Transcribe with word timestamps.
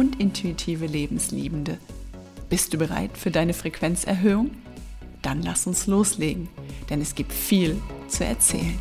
und 0.00 0.18
intuitive 0.18 0.86
Lebensliebende. 0.86 1.76
Bist 2.48 2.72
du 2.72 2.78
bereit 2.78 3.18
für 3.18 3.30
deine 3.30 3.52
Frequenzerhöhung? 3.52 4.50
Dann 5.20 5.42
lass 5.42 5.66
uns 5.66 5.86
loslegen, 5.86 6.48
denn 6.88 7.02
es 7.02 7.14
gibt 7.14 7.34
viel 7.34 7.76
zu 8.08 8.24
erzählen. 8.24 8.78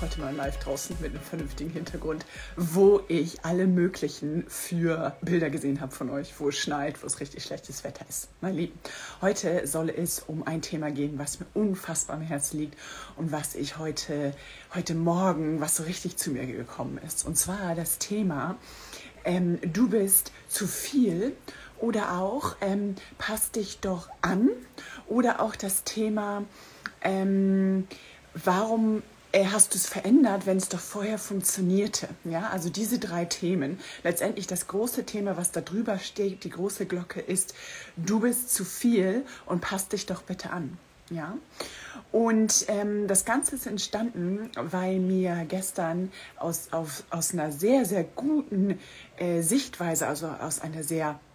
Heute 0.00 0.20
mal 0.20 0.34
live 0.34 0.58
draußen 0.58 0.96
mit 1.00 1.10
einem 1.10 1.22
vernünftigen 1.22 1.70
Hintergrund, 1.70 2.24
wo 2.56 3.00
ich 3.08 3.44
alle 3.44 3.66
möglichen 3.66 4.44
für 4.48 5.16
Bilder 5.22 5.50
gesehen 5.50 5.80
habe 5.80 5.92
von 5.92 6.10
euch, 6.10 6.38
wo 6.38 6.50
es 6.50 6.56
schneit, 6.56 7.02
wo 7.02 7.06
es 7.06 7.18
richtig 7.20 7.42
schlechtes 7.42 7.82
Wetter 7.82 8.04
ist. 8.08 8.28
Mein 8.40 8.54
Lieben, 8.54 8.78
heute 9.20 9.66
soll 9.66 9.90
es 9.90 10.20
um 10.20 10.46
ein 10.46 10.62
Thema 10.62 10.90
gehen, 10.90 11.18
was 11.18 11.40
mir 11.40 11.46
unfassbar 11.54 12.16
am 12.16 12.22
Herzen 12.22 12.58
liegt 12.58 12.78
und 13.16 13.32
was 13.32 13.54
ich 13.56 13.78
heute, 13.78 14.34
heute 14.74 14.94
Morgen, 14.94 15.60
was 15.60 15.76
so 15.76 15.82
richtig 15.82 16.16
zu 16.16 16.30
mir 16.30 16.46
gekommen 16.46 17.00
ist. 17.04 17.26
Und 17.26 17.36
zwar 17.36 17.74
das 17.74 17.98
Thema, 17.98 18.56
ähm, 19.24 19.58
du 19.62 19.88
bist 19.88 20.32
zu 20.48 20.68
viel 20.68 21.34
oder 21.80 22.18
auch 22.18 22.56
ähm, 22.60 22.94
passt 23.18 23.56
dich 23.56 23.80
doch 23.80 24.08
an 24.22 24.50
oder 25.08 25.40
auch 25.40 25.56
das 25.56 25.82
Thema, 25.84 26.44
ähm, 27.02 27.88
warum 28.34 29.02
hast 29.34 29.74
du 29.74 29.78
es 29.78 29.86
verändert, 29.86 30.46
wenn 30.46 30.56
es 30.56 30.68
doch 30.68 30.80
vorher 30.80 31.18
funktionierte? 31.18 32.08
Ja, 32.24 32.48
also 32.50 32.70
diese 32.70 32.98
drei 32.98 33.24
Themen. 33.24 33.78
Letztendlich 34.02 34.46
das 34.46 34.68
große 34.68 35.04
Thema, 35.04 35.36
was 35.36 35.52
da 35.52 35.60
drüber 35.60 35.98
steht, 35.98 36.44
die 36.44 36.50
große 36.50 36.86
Glocke 36.86 37.20
ist, 37.20 37.54
du 37.96 38.20
bist 38.20 38.54
zu 38.54 38.64
viel 38.64 39.24
und 39.46 39.60
passt 39.60 39.92
dich 39.92 40.06
doch 40.06 40.22
bitte 40.22 40.50
an. 40.50 40.78
Ja, 41.10 41.38
und 42.12 42.66
ähm, 42.68 43.06
das 43.06 43.24
Ganze 43.24 43.56
ist 43.56 43.66
entstanden, 43.66 44.50
weil 44.56 44.98
mir 44.98 45.46
gestern 45.48 46.12
aus, 46.36 46.68
auf, 46.70 47.02
aus 47.08 47.32
einer 47.32 47.50
sehr, 47.50 47.86
sehr 47.86 48.04
guten 48.04 48.78
äh, 49.16 49.40
Sichtweise, 49.40 50.06
also 50.06 50.26
aus 50.26 50.60
einer 50.60 50.82
sehr 50.82 51.10
äh, 51.10 51.27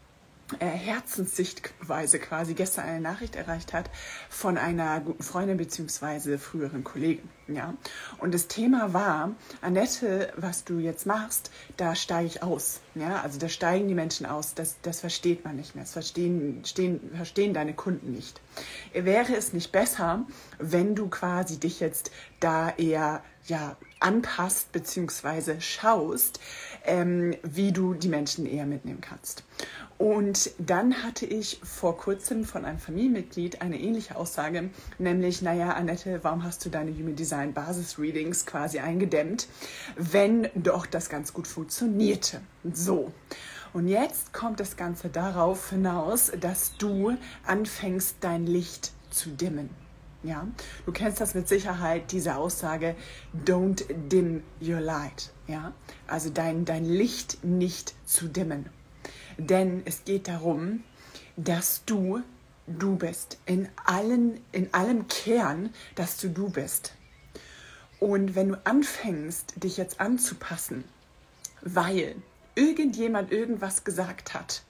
Herzenssichtweise 0.59 2.20
quasi 2.20 2.54
gestern 2.54 2.86
eine 2.86 3.02
Nachricht 3.02 3.36
erreicht 3.36 3.73
hat 3.73 3.90
von 4.30 4.58
einer 4.58 5.00
guten 5.00 5.23
Freundin 5.23 5.58
bzw. 5.58 6.38
früheren 6.38 6.84
Kollegin. 6.84 7.30
Ja? 7.48 7.73
Und 8.20 8.34
das 8.34 8.48
Thema 8.48 8.94
war, 8.94 9.31
Annette, 9.62 10.31
was 10.38 10.64
du 10.64 10.80
jetzt 10.80 11.06
machst, 11.06 11.52
da 11.78 11.96
steige 11.96 12.28
ich 12.28 12.44
aus. 12.44 12.80
Ja? 12.96 13.22
Also 13.22 13.40
da 13.40 13.50
steigen 13.50 13.88
die 13.88 13.96
Menschen 13.96 14.26
aus, 14.26 14.54
das, 14.54 14.78
das 14.81 15.00
versteht 15.00 15.44
man 15.44 15.56
nicht 15.56 15.76
mehr, 15.76 15.84
das 15.84 15.94
verstehen, 15.94 16.64
stehen, 16.66 17.12
verstehen 17.16 17.54
deine 17.54 17.74
Kunden 17.74 18.12
nicht. 18.12 18.42
Wäre 18.94 19.36
es 19.36 19.54
nicht 19.54 19.72
besser, 19.72 20.26
wenn 20.59 20.96
du 20.96 21.09
quasi 21.09 21.59
dich 21.59 21.80
jetzt 21.80 22.12
da 22.40 22.70
eher 22.78 23.24
ja, 23.46 23.78
anpasst 24.00 24.72
bzw. 24.72 25.60
schaust, 25.60 26.40
ähm, 26.86 27.36
wie 27.44 27.72
du 27.72 27.94
die 27.94 28.10
Menschen 28.10 28.46
eher 28.46 28.66
mitnehmen 28.66 29.02
kannst. 29.02 29.44
Und 29.98 30.52
dann 30.58 31.04
hatte 31.04 31.26
ich 31.26 31.59
vor 31.64 31.98
kurzem 31.98 32.46
von 32.46 32.66
einem 32.66 32.80
Familienmitglied 32.80 33.62
eine 33.62 33.80
ähnliche 33.80 34.16
Aussage, 34.16 34.70
nämlich, 34.98 35.42
naja, 35.42 35.72
Annette, 35.72 36.20
warum 36.24 36.44
hast 36.44 36.66
du 36.66 36.70
deine 36.70 36.92
Human 36.92 37.16
Design 37.16 37.53
Basis 37.53 38.00
Readings 38.00 38.46
quasi 38.46 38.80
eingedämmt, 38.80 39.48
wenn 39.96 40.50
doch 40.56 40.86
das 40.86 41.09
ganz 41.09 41.34
gut 41.34 41.48
funktionierte? 41.48 42.42
So. 42.74 43.14
Und 43.72 43.88
jetzt 43.88 44.34
kommt 44.34 44.59
das 44.59 44.78
Ganze 44.78 45.09
darauf 45.09 45.70
hinaus, 45.72 46.32
dass 46.40 46.78
du 46.78 47.18
anfängst, 47.46 48.18
dein 48.22 48.46
Licht 48.46 48.92
zu 49.09 49.30
dimmen. 49.30 49.83
Ja, 50.23 50.47
du 50.85 50.94
kennst 50.94 51.19
das 51.19 51.35
mit 51.35 51.50
Sicherheit, 51.50 52.11
diese 52.13 52.38
Aussage, 52.38 52.95
don't 53.45 53.84
dim 54.07 54.41
your 54.61 54.79
light. 54.79 55.31
Ja, 55.47 55.73
also 56.07 56.29
dein, 56.29 56.63
dein 56.63 56.85
Licht 56.85 57.44
nicht 57.44 57.94
zu 58.07 58.29
dimmen. 58.29 58.69
Denn 59.38 59.81
es 59.84 60.06
geht 60.06 60.29
darum, 60.29 60.84
dass 61.35 61.84
du 61.85 62.22
du 62.67 62.95
bist. 62.95 63.38
In, 63.45 63.67
allen, 63.85 64.39
in 64.51 64.73
allem 64.73 65.07
Kern, 65.07 65.72
dass 65.95 66.17
du 66.17 66.29
du 66.29 66.50
bist. 66.50 66.94
Und 68.00 68.35
wenn 68.35 68.50
du 68.50 68.61
anfängst, 68.66 69.63
dich 69.63 69.78
jetzt 69.78 70.00
anzupassen, 70.00 70.84
weil 71.61 72.16
irgendjemand 72.55 73.31
irgendwas 73.31 73.84
gesagt 73.84 74.34
hat, 74.34 74.63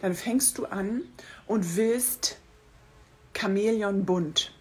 dann 0.00 0.14
fängst 0.14 0.58
du 0.58 0.66
an 0.66 1.02
und 1.46 1.76
willst 1.76 2.38
Chamäleon 3.34 4.04
bunt. 4.04 4.54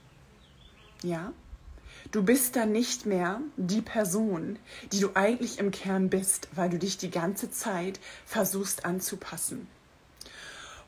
Ja? 1.04 1.34
Du 2.12 2.24
bist 2.24 2.56
dann 2.56 2.72
nicht 2.72 3.06
mehr 3.06 3.42
die 3.58 3.82
Person, 3.82 4.58
die 4.92 5.00
du 5.00 5.10
eigentlich 5.16 5.60
im 5.60 5.72
Kern 5.72 6.10
bist, 6.10 6.48
weil 6.56 6.70
du 6.70 6.80
dich 6.80 6.98
die 6.98 7.12
ganze 7.12 7.52
Zeit 7.52 8.00
versuchst 8.26 8.86
anzupassen. 8.86 9.68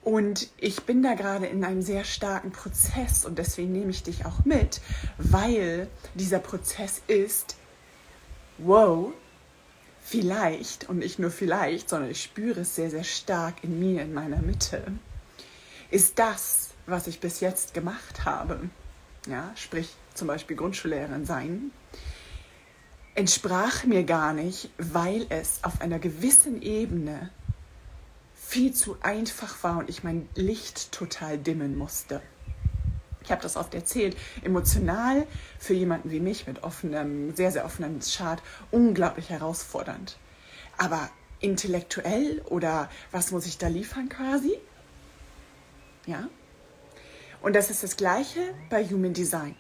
Und 0.01 0.47
ich 0.57 0.83
bin 0.83 1.03
da 1.03 1.13
gerade 1.13 1.45
in 1.47 1.63
einem 1.65 1.81
sehr 1.81 2.05
starken 2.05 2.51
Prozess 2.51 3.25
und 3.25 3.37
deswegen 3.37 3.73
nehme 3.73 3.91
ich 3.91 4.03
dich 4.03 4.25
auch 4.25 4.45
mit, 4.45 4.79
weil 5.17 5.89
dieser 6.15 6.39
Prozess 6.39 7.01
ist, 7.07 7.57
wow, 8.57 9.11
vielleicht 10.01 10.87
und 10.87 10.99
nicht 10.99 11.19
nur 11.19 11.31
vielleicht, 11.31 11.89
sondern 11.89 12.09
ich 12.09 12.23
spüre 12.23 12.61
es 12.61 12.75
sehr, 12.75 12.89
sehr 12.89 13.03
stark 13.03 13.63
in 13.63 13.77
mir, 13.79 14.01
in 14.01 14.13
meiner 14.13 14.41
Mitte, 14.41 14.83
ist 15.91 16.17
das, 16.17 16.69
was 16.85 17.07
ich 17.07 17.19
bis 17.19 17.41
jetzt 17.41 17.73
gemacht 17.73 18.23
habe, 18.23 18.69
ja, 19.27 19.51
sprich 19.55 19.95
zum 20.13 20.27
Beispiel 20.27 20.55
Grundschullehrerin 20.55 21.25
sein, 21.25 21.71
entsprach 23.15 23.83
mir 23.83 24.03
gar 24.03 24.33
nicht, 24.33 24.69
weil 24.77 25.25
es 25.29 25.63
auf 25.63 25.81
einer 25.81 25.99
gewissen 25.99 26.61
Ebene 26.61 27.29
viel 28.35 28.73
zu 28.73 28.97
einfach 29.01 29.63
war 29.63 29.77
und 29.77 29.89
ich 29.89 30.03
mein 30.03 30.27
Licht 30.35 30.91
total 30.91 31.37
dimmen 31.37 31.77
musste. 31.77 32.21
Ich 33.23 33.31
habe 33.31 33.41
das 33.41 33.57
oft 33.57 33.75
erzählt, 33.75 34.17
emotional 34.43 35.27
für 35.59 35.73
jemanden 35.73 36.09
wie 36.09 36.19
mich 36.19 36.47
mit 36.47 36.63
offenem, 36.63 37.35
sehr, 37.35 37.51
sehr 37.51 37.65
offenem 37.65 37.99
Chart 37.99 38.41
unglaublich 38.71 39.29
herausfordernd. 39.29 40.17
Aber 40.77 41.09
intellektuell 41.39 42.41
oder 42.45 42.89
was 43.11 43.31
muss 43.31 43.45
ich 43.45 43.57
da 43.57 43.67
liefern 43.67 44.09
quasi? 44.09 44.57
Ja? 46.05 46.27
Und 47.41 47.55
das 47.55 47.69
ist 47.69 47.83
das 47.83 47.95
Gleiche 47.95 48.53
bei 48.69 48.85
Human 48.85 49.13
Design. 49.13 49.55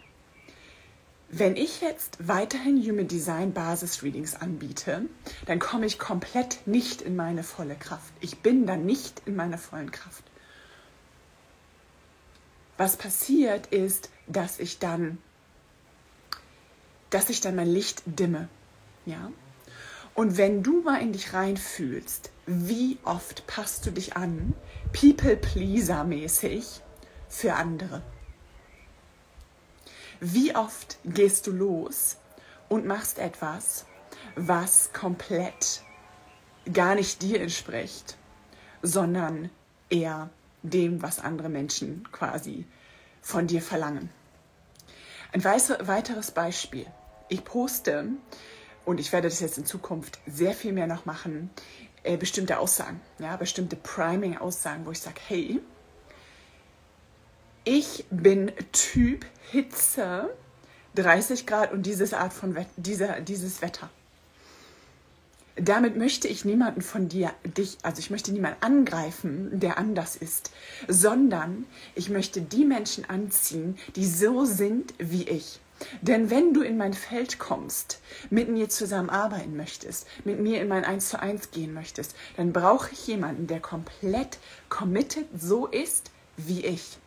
Wenn 1.31 1.55
ich 1.55 1.81
jetzt 1.81 2.27
weiterhin 2.27 2.81
Human 2.81 3.07
Design 3.07 3.53
Basis 3.53 4.01
Readings 4.01 4.35
anbiete, 4.35 5.05
dann 5.45 5.59
komme 5.59 5.85
ich 5.85 5.99
komplett 5.99 6.65
nicht 6.65 7.03
in 7.03 7.15
meine 7.15 7.43
volle 7.43 7.75
Kraft. 7.75 8.13
Ich 8.19 8.39
bin 8.39 8.65
dann 8.65 8.85
nicht 8.85 9.21
in 9.27 9.35
meiner 9.35 9.59
vollen 9.59 9.91
Kraft. 9.91 10.23
Was 12.77 12.97
passiert 12.97 13.67
ist, 13.67 14.09
dass 14.25 14.59
ich 14.59 14.79
dann, 14.79 15.19
dass 17.11 17.29
ich 17.29 17.41
dann 17.41 17.55
mein 17.55 17.69
Licht 17.69 18.01
dimme, 18.05 18.49
ja. 19.05 19.31
Und 20.15 20.37
wenn 20.37 20.63
du 20.63 20.81
mal 20.81 21.01
in 21.01 21.13
dich 21.13 21.33
reinfühlst, 21.33 22.31
wie 22.47 22.97
oft 23.03 23.45
passt 23.45 23.85
du 23.85 23.91
dich 23.91 24.17
an, 24.17 24.55
People 24.91 25.37
Pleaser 25.37 26.03
mäßig 26.03 26.81
für 27.29 27.53
andere? 27.53 28.01
Wie 30.19 30.55
oft 30.55 30.97
gehst 31.05 31.47
du 31.47 31.51
los 31.51 32.17
und 32.67 32.85
machst 32.85 33.19
etwas, 33.19 33.85
was 34.35 34.91
komplett 34.91 35.81
gar 36.73 36.95
nicht 36.95 37.21
dir 37.21 37.41
entspricht, 37.41 38.17
sondern 38.81 39.49
eher 39.89 40.29
dem, 40.61 41.01
was 41.01 41.19
andere 41.19 41.49
Menschen 41.49 42.07
quasi 42.11 42.65
von 43.21 43.47
dir 43.47 43.61
verlangen. 43.61 44.09
Ein 45.31 45.43
weiteres 45.43 46.31
Beispiel. 46.31 46.87
Ich 47.27 47.43
poste, 47.43 48.09
und 48.85 48.99
ich 48.99 49.11
werde 49.11 49.29
das 49.29 49.39
jetzt 49.39 49.57
in 49.57 49.65
Zukunft 49.65 50.19
sehr 50.25 50.53
viel 50.53 50.73
mehr 50.73 50.87
noch 50.87 51.05
machen, 51.05 51.51
äh, 52.03 52.17
bestimmte 52.17 52.57
Aussagen, 52.57 52.99
ja, 53.19 53.35
bestimmte 53.35 53.75
Priming-Aussagen, 53.75 54.85
wo 54.85 54.91
ich 54.91 54.99
sage, 54.99 55.19
hey, 55.27 55.61
ich 57.63 58.05
bin 58.09 58.51
Typ 58.71 59.25
Hitze, 59.51 60.29
30 60.95 61.45
Grad 61.45 61.71
und 61.71 61.85
dieses 61.85 62.13
Art 62.13 62.33
von 62.33 62.55
Wet 62.55 62.67
dieser, 62.77 63.21
dieses 63.21 63.61
Wetter. 63.61 63.89
damit 65.55 65.97
möchte 65.97 66.27
ich 66.27 66.45
niemanden 66.45 66.81
von 66.81 67.09
dir, 67.09 67.33
dich, 67.43 67.77
also 67.83 67.99
ich 67.99 68.09
möchte 68.09 68.31
niemanden 68.31 68.63
angreifen, 68.63 69.59
der 69.59 69.77
anders 69.77 70.15
ist, 70.15 70.51
sondern 70.87 71.65
ich 71.95 72.09
möchte 72.09 72.41
die 72.41 72.65
Menschen 72.65 73.09
anziehen, 73.09 73.77
die 73.95 74.05
so 74.05 74.45
sind 74.45 74.93
wie 74.97 75.23
ich. 75.23 75.59
Denn 76.01 76.29
wenn 76.29 76.53
du 76.53 76.61
in 76.61 76.77
mein 76.77 76.93
Feld 76.93 77.39
kommst, 77.39 78.01
mit 78.29 78.49
mir 78.49 78.69
zusammenarbeiten 78.69 79.55
möchtest, 79.55 80.07
mit 80.25 80.39
mir 80.39 80.61
in 80.61 80.67
mein 80.67 80.85
Eins 80.85 81.09
zu 81.09 81.19
eins 81.19 81.51
gehen 81.51 81.73
möchtest, 81.73 82.15
dann 82.37 82.53
brauche 82.53 82.91
ich 82.91 83.07
jemanden, 83.07 83.47
der 83.47 83.59
komplett 83.59 84.37
committed 84.67 85.25
so 85.37 85.67
ist 85.67 86.11
wie 86.37 86.65
ich. 86.65 86.97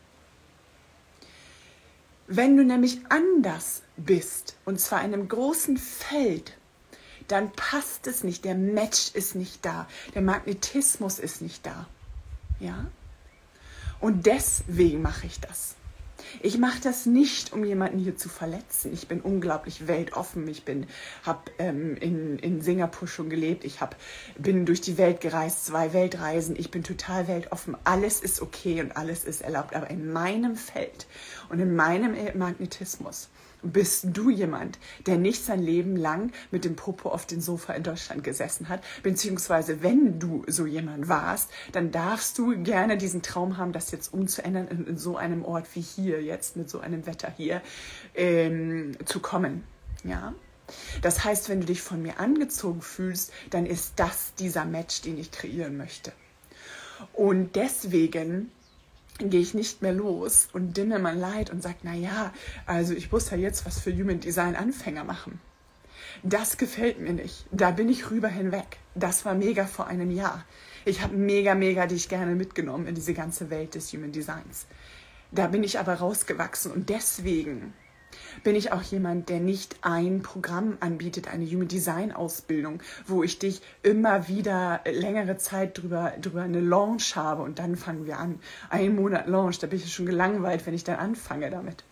Wenn 2.34 2.56
du 2.56 2.64
nämlich 2.64 2.99
anders 3.11 3.82
bist, 3.99 4.56
und 4.64 4.81
zwar 4.81 5.05
in 5.05 5.12
einem 5.12 5.29
großen 5.29 5.76
Feld, 5.76 6.56
dann 7.29 7.52
passt 7.52 8.06
es 8.06 8.25
nicht, 8.25 8.46
der 8.46 8.55
Match 8.55 9.11
ist 9.12 9.34
nicht 9.34 9.67
da, 9.67 9.87
der 10.14 10.23
Magnetismus 10.23 11.19
ist 11.19 11.43
nicht 11.43 11.67
da. 11.67 11.87
Ja? 12.58 12.87
Und 14.00 14.25
deswegen 14.25 15.02
mache 15.02 15.26
ich 15.26 15.40
das. 15.40 15.75
Ich 16.40 16.58
mache 16.58 16.80
das 16.82 17.06
nicht, 17.06 17.52
um 17.52 17.64
jemanden 17.64 17.98
hier 17.98 18.16
zu 18.16 18.28
verletzen. 18.28 18.92
Ich 18.92 19.08
bin 19.08 19.20
unglaublich 19.20 19.86
weltoffen. 19.86 20.46
Ich 20.48 20.64
bin, 20.64 20.86
habe 21.24 21.50
ähm, 21.58 21.96
in, 21.96 22.38
in 22.38 22.60
Singapur 22.60 23.08
schon 23.08 23.30
gelebt. 23.30 23.64
Ich 23.64 23.80
hab, 23.80 23.96
bin 24.38 24.66
durch 24.66 24.80
die 24.80 24.98
Welt 24.98 25.20
gereist, 25.20 25.66
zwei 25.66 25.92
Weltreisen. 25.92 26.56
Ich 26.56 26.70
bin 26.70 26.82
total 26.82 27.28
weltoffen. 27.28 27.76
Alles 27.84 28.20
ist 28.20 28.40
okay 28.42 28.80
und 28.80 28.96
alles 28.96 29.24
ist 29.24 29.42
erlaubt. 29.42 29.74
Aber 29.74 29.90
in 29.90 30.12
meinem 30.12 30.56
Feld 30.56 31.06
und 31.48 31.60
in 31.60 31.74
meinem 31.74 32.14
Magnetismus 32.38 33.28
bist 33.62 34.06
du 34.12 34.30
jemand, 34.30 34.78
der 35.06 35.16
nicht 35.16 35.44
sein 35.44 35.62
Leben 35.62 35.96
lang 35.96 36.32
mit 36.50 36.64
dem 36.64 36.76
Popo 36.76 37.10
auf 37.10 37.26
dem 37.26 37.40
Sofa 37.40 37.72
in 37.74 37.82
Deutschland 37.82 38.24
gesessen 38.24 38.68
hat? 38.68 38.82
Beziehungsweise, 39.02 39.82
wenn 39.82 40.18
du 40.18 40.44
so 40.46 40.66
jemand 40.66 41.08
warst, 41.08 41.50
dann 41.72 41.90
darfst 41.90 42.38
du 42.38 42.62
gerne 42.62 42.96
diesen 42.96 43.22
Traum 43.22 43.56
haben, 43.56 43.72
das 43.72 43.90
jetzt 43.90 44.12
umzuändern 44.12 44.68
in, 44.68 44.86
in 44.86 44.98
so 44.98 45.16
einem 45.16 45.44
Ort 45.44 45.66
wie 45.74 45.80
hier, 45.80 46.22
jetzt 46.22 46.56
mit 46.56 46.68
so 46.68 46.80
einem 46.80 47.06
Wetter 47.06 47.32
hier, 47.36 47.62
ähm, 48.14 48.96
zu 49.04 49.20
kommen. 49.20 49.64
Ja? 50.04 50.34
Das 51.02 51.24
heißt, 51.24 51.48
wenn 51.48 51.60
du 51.60 51.66
dich 51.66 51.82
von 51.82 52.02
mir 52.02 52.18
angezogen 52.18 52.82
fühlst, 52.82 53.32
dann 53.50 53.66
ist 53.66 53.94
das 53.96 54.34
dieser 54.34 54.64
Match, 54.64 55.02
den 55.02 55.18
ich 55.18 55.30
kreieren 55.30 55.76
möchte. 55.76 56.12
Und 57.12 57.56
deswegen 57.56 58.50
gehe 59.18 59.40
ich 59.40 59.54
nicht 59.54 59.82
mehr 59.82 59.92
los 59.92 60.48
und 60.52 60.76
dimme 60.76 60.98
mein 60.98 61.18
Leid 61.18 61.50
und 61.50 61.62
sage, 61.62 61.76
na 61.82 61.94
ja, 61.94 62.32
also 62.66 62.94
ich 62.94 63.12
muss 63.12 63.30
ja 63.30 63.36
jetzt 63.36 63.66
was 63.66 63.80
für 63.80 63.92
Human 63.92 64.20
Design 64.20 64.56
Anfänger 64.56 65.04
machen. 65.04 65.40
Das 66.22 66.56
gefällt 66.56 67.00
mir 67.00 67.12
nicht. 67.12 67.46
Da 67.50 67.70
bin 67.70 67.88
ich 67.88 68.10
rüber 68.10 68.28
hinweg. 68.28 68.78
Das 68.94 69.24
war 69.24 69.34
mega 69.34 69.66
vor 69.66 69.86
einem 69.86 70.10
Jahr. 70.10 70.44
Ich 70.84 71.02
habe 71.02 71.16
mega, 71.16 71.54
mega 71.54 71.86
dich 71.86 72.08
gerne 72.08 72.34
mitgenommen 72.34 72.86
in 72.86 72.94
diese 72.94 73.14
ganze 73.14 73.50
Welt 73.50 73.74
des 73.74 73.92
Human 73.92 74.12
Designs. 74.12 74.66
Da 75.30 75.46
bin 75.46 75.64
ich 75.64 75.78
aber 75.78 75.94
rausgewachsen 75.94 76.72
und 76.72 76.90
deswegen 76.90 77.72
bin 78.44 78.55
ich 78.55 78.73
auch 78.73 78.82
jemand, 78.82 79.29
der 79.29 79.40
nicht 79.40 79.76
ein 79.82 80.23
Programm 80.23 80.76
anbietet, 80.81 81.29
eine 81.29 81.46
Human 81.46 81.69
Design 81.69 82.12
Ausbildung, 82.12 82.82
wo 83.06 83.23
ich 83.23 83.38
dich 83.38 83.62
immer 83.82 84.29
wieder 84.29 84.81
längere 84.84 85.37
Zeit 85.37 85.79
drüber, 85.79 86.12
drüber 86.20 86.43
eine 86.43 86.61
Launch 86.61 87.17
habe 87.17 87.43
und 87.43 87.58
dann 87.58 87.76
fangen 87.76 88.06
wir 88.06 88.19
an. 88.19 88.40
Ein 88.70 88.96
Monat 88.96 89.26
Launch, 89.26 89.58
da 89.58 89.67
bin 89.67 89.79
ich 89.79 89.93
schon 89.93 90.06
gelangweilt, 90.06 90.67
wenn 90.67 90.75
ich 90.75 90.84
dann 90.84 90.96
anfange 90.96 91.50
damit. 91.50 91.84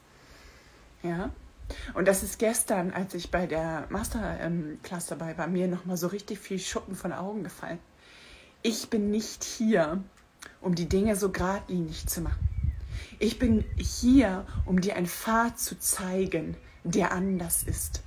Ja? 1.03 1.31
Und 1.95 2.09
das 2.09 2.23
ist 2.23 2.39
gestern, 2.39 2.91
als 2.91 3.15
ich 3.15 3.31
bei 3.31 3.47
der 3.47 3.87
Masterclass 3.91 5.07
dabei 5.07 5.39
war, 5.39 5.47
mir 5.47 5.69
nochmal 5.69 5.97
so 5.97 6.09
richtig 6.09 6.39
viel 6.39 6.59
Schuppen 6.59 6.95
von 6.95 7.13
Augen 7.13 7.45
gefallen. 7.45 7.79
Ich 8.63 8.91
bin 8.91 9.11
nicht 9.11 9.45
hier, 9.45 10.03
um 10.61 10.75
die 10.75 10.89
Dinge 10.89 11.17
so 11.17 11.31
geradlinig 11.31 12.07
zu 12.07 12.21
machen. 12.21 12.49
Ich 13.19 13.39
bin 13.39 13.65
hier, 13.77 14.47
um 14.67 14.81
dir 14.81 14.97
einen 14.97 15.07
Pfad 15.07 15.59
zu 15.59 15.79
zeigen, 15.79 16.57
der 16.85 17.13
anders 17.13 17.63
ist. 17.63 18.03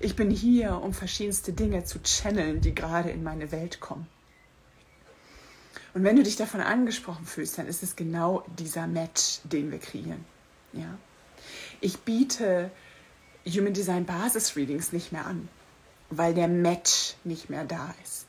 Ich 0.00 0.16
bin 0.16 0.30
hier, 0.30 0.80
um 0.82 0.92
verschiedenste 0.92 1.52
Dinge 1.52 1.84
zu 1.84 2.00
channeln, 2.02 2.60
die 2.60 2.74
gerade 2.74 3.10
in 3.10 3.22
meine 3.22 3.52
Welt 3.52 3.80
kommen. 3.80 4.06
Und 5.94 6.04
wenn 6.04 6.16
du 6.16 6.22
dich 6.22 6.36
davon 6.36 6.60
angesprochen 6.60 7.26
fühlst, 7.26 7.58
dann 7.58 7.66
ist 7.66 7.82
es 7.82 7.96
genau 7.96 8.44
dieser 8.58 8.86
Match, 8.86 9.40
den 9.44 9.70
wir 9.70 9.78
kreieren. 9.78 10.24
Ja? 10.72 10.98
Ich 11.80 12.00
biete 12.00 12.70
Human 13.46 13.74
Design 13.74 14.04
Basis 14.04 14.56
Readings 14.56 14.92
nicht 14.92 15.12
mehr 15.12 15.26
an, 15.26 15.48
weil 16.10 16.34
der 16.34 16.48
Match 16.48 17.14
nicht 17.24 17.50
mehr 17.50 17.64
da 17.64 17.94
ist. 18.02 18.26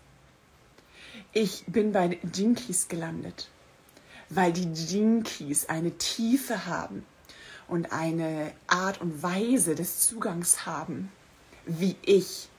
Ich 1.32 1.64
bin 1.68 1.92
bei 1.92 2.20
Jinkies 2.34 2.88
gelandet, 2.88 3.50
weil 4.36 4.54
die 4.54 4.72
Jinkies 4.72 5.68
eine 5.68 5.98
Tiefe 5.98 6.66
haben 6.66 7.06
und 7.68 7.92
eine 7.92 8.52
Art 8.68 9.02
und 9.02 9.24
Weise 9.24 9.76
des 9.76 10.02
Zugangs 10.02 10.66
haben, 10.66 11.12
wie 11.66 11.96
ich 12.04 12.50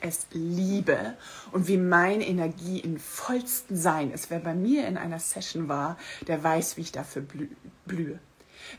es 0.00 0.26
liebe 0.32 1.14
und 1.52 1.66
wie 1.66 1.78
meine 1.78 2.26
Energie 2.26 2.80
in 2.80 2.98
vollsten 2.98 3.76
Sein 3.76 4.10
ist. 4.10 4.30
Wer 4.30 4.40
bei 4.40 4.54
mir 4.54 4.86
in 4.86 4.98
einer 4.98 5.18
Session 5.18 5.68
war, 5.68 5.96
der 6.26 6.42
weiß, 6.42 6.76
wie 6.76 6.82
ich 6.82 6.92
dafür 6.92 7.24
blühe. 7.86 8.18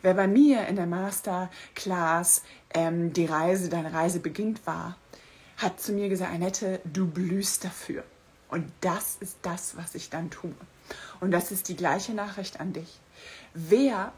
Wer 0.02 0.14
bei 0.14 0.28
mir 0.28 0.68
in 0.68 0.76
der 0.76 0.86
Masterclass 0.86 2.44
ähm, 2.74 3.14
die 3.14 3.26
Reise, 3.26 3.70
deine 3.70 3.94
Reise 3.94 4.20
beginnt 4.20 4.66
war, 4.66 4.98
hat 5.58 5.80
zu 5.80 5.94
mir 5.94 6.10
gesagt, 6.10 6.34
Annette, 6.34 6.82
du 6.86 7.08
blühst 7.08 7.64
dafür. 7.64 8.04
Und 8.50 8.72
das 8.82 9.18
ist 9.20 9.38
das, 9.42 9.78
was 9.78 9.96
ich 9.96 10.10
dann 10.10 10.30
tue. 10.30 10.54
Und 11.20 11.32
das 11.32 11.52
ist 11.52 11.70
die 11.70 11.76
gleiche 11.76 12.14
Nachricht 12.14 12.60
an 12.60 12.74
dich. 12.74 13.00
Wer 13.54 14.12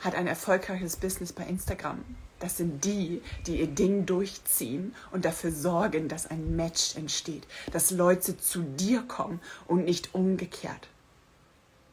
hat 0.00 0.14
ein 0.14 0.26
erfolgreiches 0.26 0.96
Business 0.96 1.32
bei 1.32 1.44
Instagram? 1.44 2.04
Das 2.40 2.56
sind 2.56 2.84
die, 2.84 3.22
die 3.46 3.60
ihr 3.60 3.68
Ding 3.68 4.06
durchziehen 4.06 4.94
und 5.12 5.24
dafür 5.24 5.50
sorgen, 5.50 6.08
dass 6.08 6.26
ein 6.26 6.56
Match 6.56 6.96
entsteht, 6.96 7.46
dass 7.72 7.90
Leute 7.90 8.36
zu 8.36 8.62
dir 8.62 9.02
kommen 9.02 9.40
und 9.66 9.84
nicht 9.84 10.14
umgekehrt. 10.14 10.88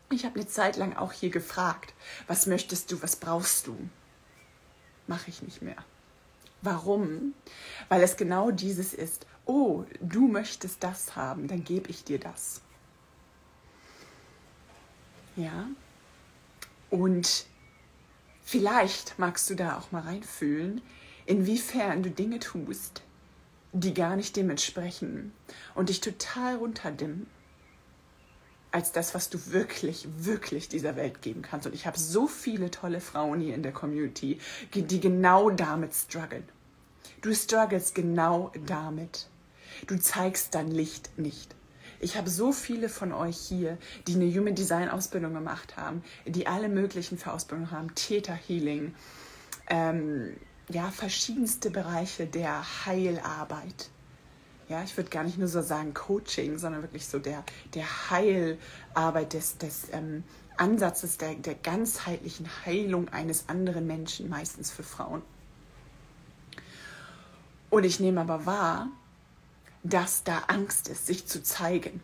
Ich 0.10 0.26
habe 0.26 0.36
eine 0.36 0.48
Zeit 0.48 0.76
lang 0.76 0.96
auch 0.98 1.14
hier 1.14 1.30
gefragt, 1.30 1.94
was 2.28 2.48
möchtest 2.48 2.92
du, 2.92 3.02
was 3.02 3.16
brauchst 3.16 3.68
du? 3.68 3.78
Mache 5.08 5.30
ich 5.30 5.42
nicht 5.42 5.62
mehr. 5.62 5.78
Warum? 6.62 7.34
Weil 7.88 8.04
es 8.04 8.18
genau 8.18 8.52
dieses 8.52 8.94
ist. 8.94 9.26
Oh, 9.46 9.86
du 10.02 10.28
möchtest 10.28 10.84
das 10.84 11.16
haben, 11.16 11.48
dann 11.48 11.64
gebe 11.64 11.90
ich 11.90 12.04
dir 12.04 12.20
das. 12.20 12.62
Ja? 15.36 15.68
Und 16.90 17.46
vielleicht 18.44 19.18
magst 19.18 19.50
du 19.50 19.56
da 19.56 19.78
auch 19.78 19.92
mal 19.92 20.02
reinfühlen, 20.02 20.82
inwiefern 21.26 22.04
du 22.04 22.10
Dinge 22.10 22.40
tust, 22.40 23.04
die 23.74 23.94
gar 23.94 24.16
nicht 24.16 24.36
dem 24.36 24.50
entsprechen 24.50 25.32
und 25.76 25.90
dich 25.90 26.02
total 26.02 26.56
runterdimmen 26.56 27.28
als 28.72 28.92
das, 28.92 29.14
was 29.14 29.30
du 29.30 29.52
wirklich, 29.52 30.08
wirklich 30.18 30.70
dieser 30.70 30.96
Welt 30.96 31.22
geben 31.22 31.42
kannst. 31.42 31.68
Und 31.68 31.74
ich 31.74 31.86
habe 31.86 32.00
so 32.00 32.28
viele 32.28 32.72
tolle 32.72 33.02
Frauen 33.02 33.42
hier 33.42 33.56
in 33.56 33.64
der 33.64 33.74
Community, 33.74 34.40
die 34.74 35.00
genau 35.00 35.50
damit 35.50 35.94
strugglen. 35.94 36.48
Du 37.22 37.34
struggles 37.36 37.94
genau 37.94 38.52
damit. 38.66 39.28
Du 39.88 39.98
zeigst 40.00 40.56
dein 40.56 40.72
Licht 40.72 41.18
nicht. 41.18 41.56
Ich 42.04 42.18
habe 42.18 42.32
so 42.32 42.52
viele 42.52 42.90
von 42.90 43.14
euch 43.14 43.38
hier, 43.38 43.78
die 44.08 44.16
eine 44.16 44.26
Human 44.26 44.56
Design 44.56 44.90
Ausbildung 44.90 45.36
gemacht 45.36 45.78
haben, 45.78 46.04
die 46.26 46.48
alle 46.48 46.68
möglichen 46.68 47.20
für 47.20 47.32
Ausbildungen 47.32 47.70
haben, 47.70 47.94
Theta 47.94 48.34
Healing, 48.34 48.96
ähm, 49.70 50.36
ja, 50.70 50.90
verschiedenste 50.90 51.70
Bereiche 51.70 52.26
der 52.26 52.64
Heilarbeit. 52.88 53.90
Ja, 54.68 54.82
ich 54.84 54.98
würde 54.98 55.12
gar 55.12 55.24
nicht 55.24 55.38
nur 55.38 55.48
so 55.48 55.62
sagen 55.62 55.94
Coaching, 55.94 56.58
sondern 56.58 56.82
wirklich 56.82 57.06
so 57.06 57.20
der, 57.20 57.44
der 57.76 57.86
Heilarbeit 58.10 59.34
des, 59.34 59.60
des 59.60 59.84
ähm, 59.92 60.24
Ansatzes 60.58 61.20
der, 61.20 61.36
der 61.36 61.56
ganzheitlichen 61.56 62.48
Heilung 62.66 63.10
eines 63.10 63.48
anderen 63.48 63.86
Menschen, 63.86 64.28
meistens 64.28 64.72
für 64.72 64.84
Frauen. 64.84 65.22
Und 67.70 67.84
ich 67.84 68.00
nehme 68.00 68.22
aber 68.22 68.48
wahr, 68.48 68.88
dass 69.84 70.24
da 70.24 70.44
Angst 70.48 70.90
ist, 70.90 71.08
sich 71.08 71.26
zu 71.28 71.42
zeigen, 71.44 72.02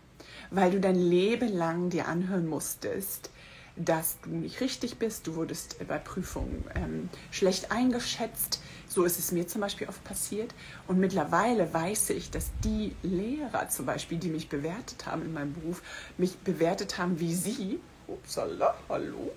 weil 0.50 0.72
du 0.72 0.80
dein 0.80 0.96
Leben 0.96 1.50
lang 1.50 1.90
dir 1.90 2.08
anhören 2.08 2.48
musstest, 2.48 3.30
dass 3.78 4.20
du 4.22 4.32
nicht 4.32 4.60
richtig 4.60 4.98
bist, 4.98 5.28
du 5.28 5.36
wurdest 5.36 5.78
bei 5.88 6.00
Prüfungen 6.00 6.64
ähm, 6.76 7.10
schlecht 7.30 7.72
eingeschätzt. 7.72 8.60
So 8.88 9.04
ist 9.04 9.20
es 9.20 9.32
mir 9.32 9.48
zum 9.48 9.62
Beispiel 9.62 9.88
oft 9.88 10.04
passiert. 10.04 10.54
Und 10.88 11.00
mittlerweile 11.00 11.72
weiß 11.72 12.10
ich, 12.12 12.32
dass 12.32 12.50
die 12.64 12.96
Lehrer 13.04 13.70
zum 13.70 13.86
Beispiel, 13.86 14.18
die 14.18 14.30
mich 14.30 14.50
bewertet 14.50 15.06
haben 15.06 15.22
in 15.22 15.34
meinem 15.34 15.54
Beruf, 15.54 15.84
mich 16.18 16.38
bewertet 16.40 16.98
haben, 16.98 17.20
wie 17.20 17.36
sie, 17.36 17.80
upsala, 18.08 18.76
hallo, 18.90 19.32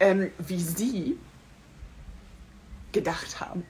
ähm, 0.00 0.30
wie 0.38 0.60
sie 0.60 1.18
gedacht 2.92 3.40
haben. 3.40 3.64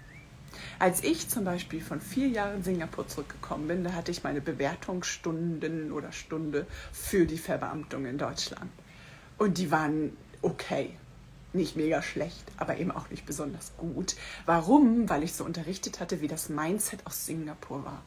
Als 0.85 1.03
ich 1.03 1.31
zum 1.31 1.45
Beispiel 1.45 1.81
von 1.81 1.99
vier 1.99 2.29
Jahren 2.29 2.63
Singapur 2.63 3.09
zurückgekommen 3.09 3.69
bin, 3.69 3.85
da 3.85 3.95
hatte 3.95 4.11
ich 4.11 4.23
meine 4.23 4.43
Bewertungsstunden 4.43 5.91
oder 5.93 6.13
Stunde 6.13 6.67
für 6.93 7.25
die 7.25 7.39
Verbeamtung 7.39 8.05
in 8.05 8.19
Deutschland. 8.19 8.71
Und 9.39 9.57
die 9.57 9.71
waren 9.71 10.15
okay. 10.43 10.91
Nicht 11.55 11.75
mega 11.75 12.03
schlecht, 12.03 12.45
aber 12.59 12.77
eben 12.77 12.91
auch 12.91 13.09
nicht 13.09 13.25
besonders 13.25 13.73
gut. 13.79 14.15
Warum? 14.45 15.09
Weil 15.09 15.23
ich 15.23 15.33
so 15.33 15.47
unterrichtet 15.47 16.01
hatte, 16.01 16.21
wie 16.21 16.29
das 16.29 16.51
Mindset 16.51 17.07
aus 17.07 17.25
Singapur 17.25 17.83
war. 17.87 18.03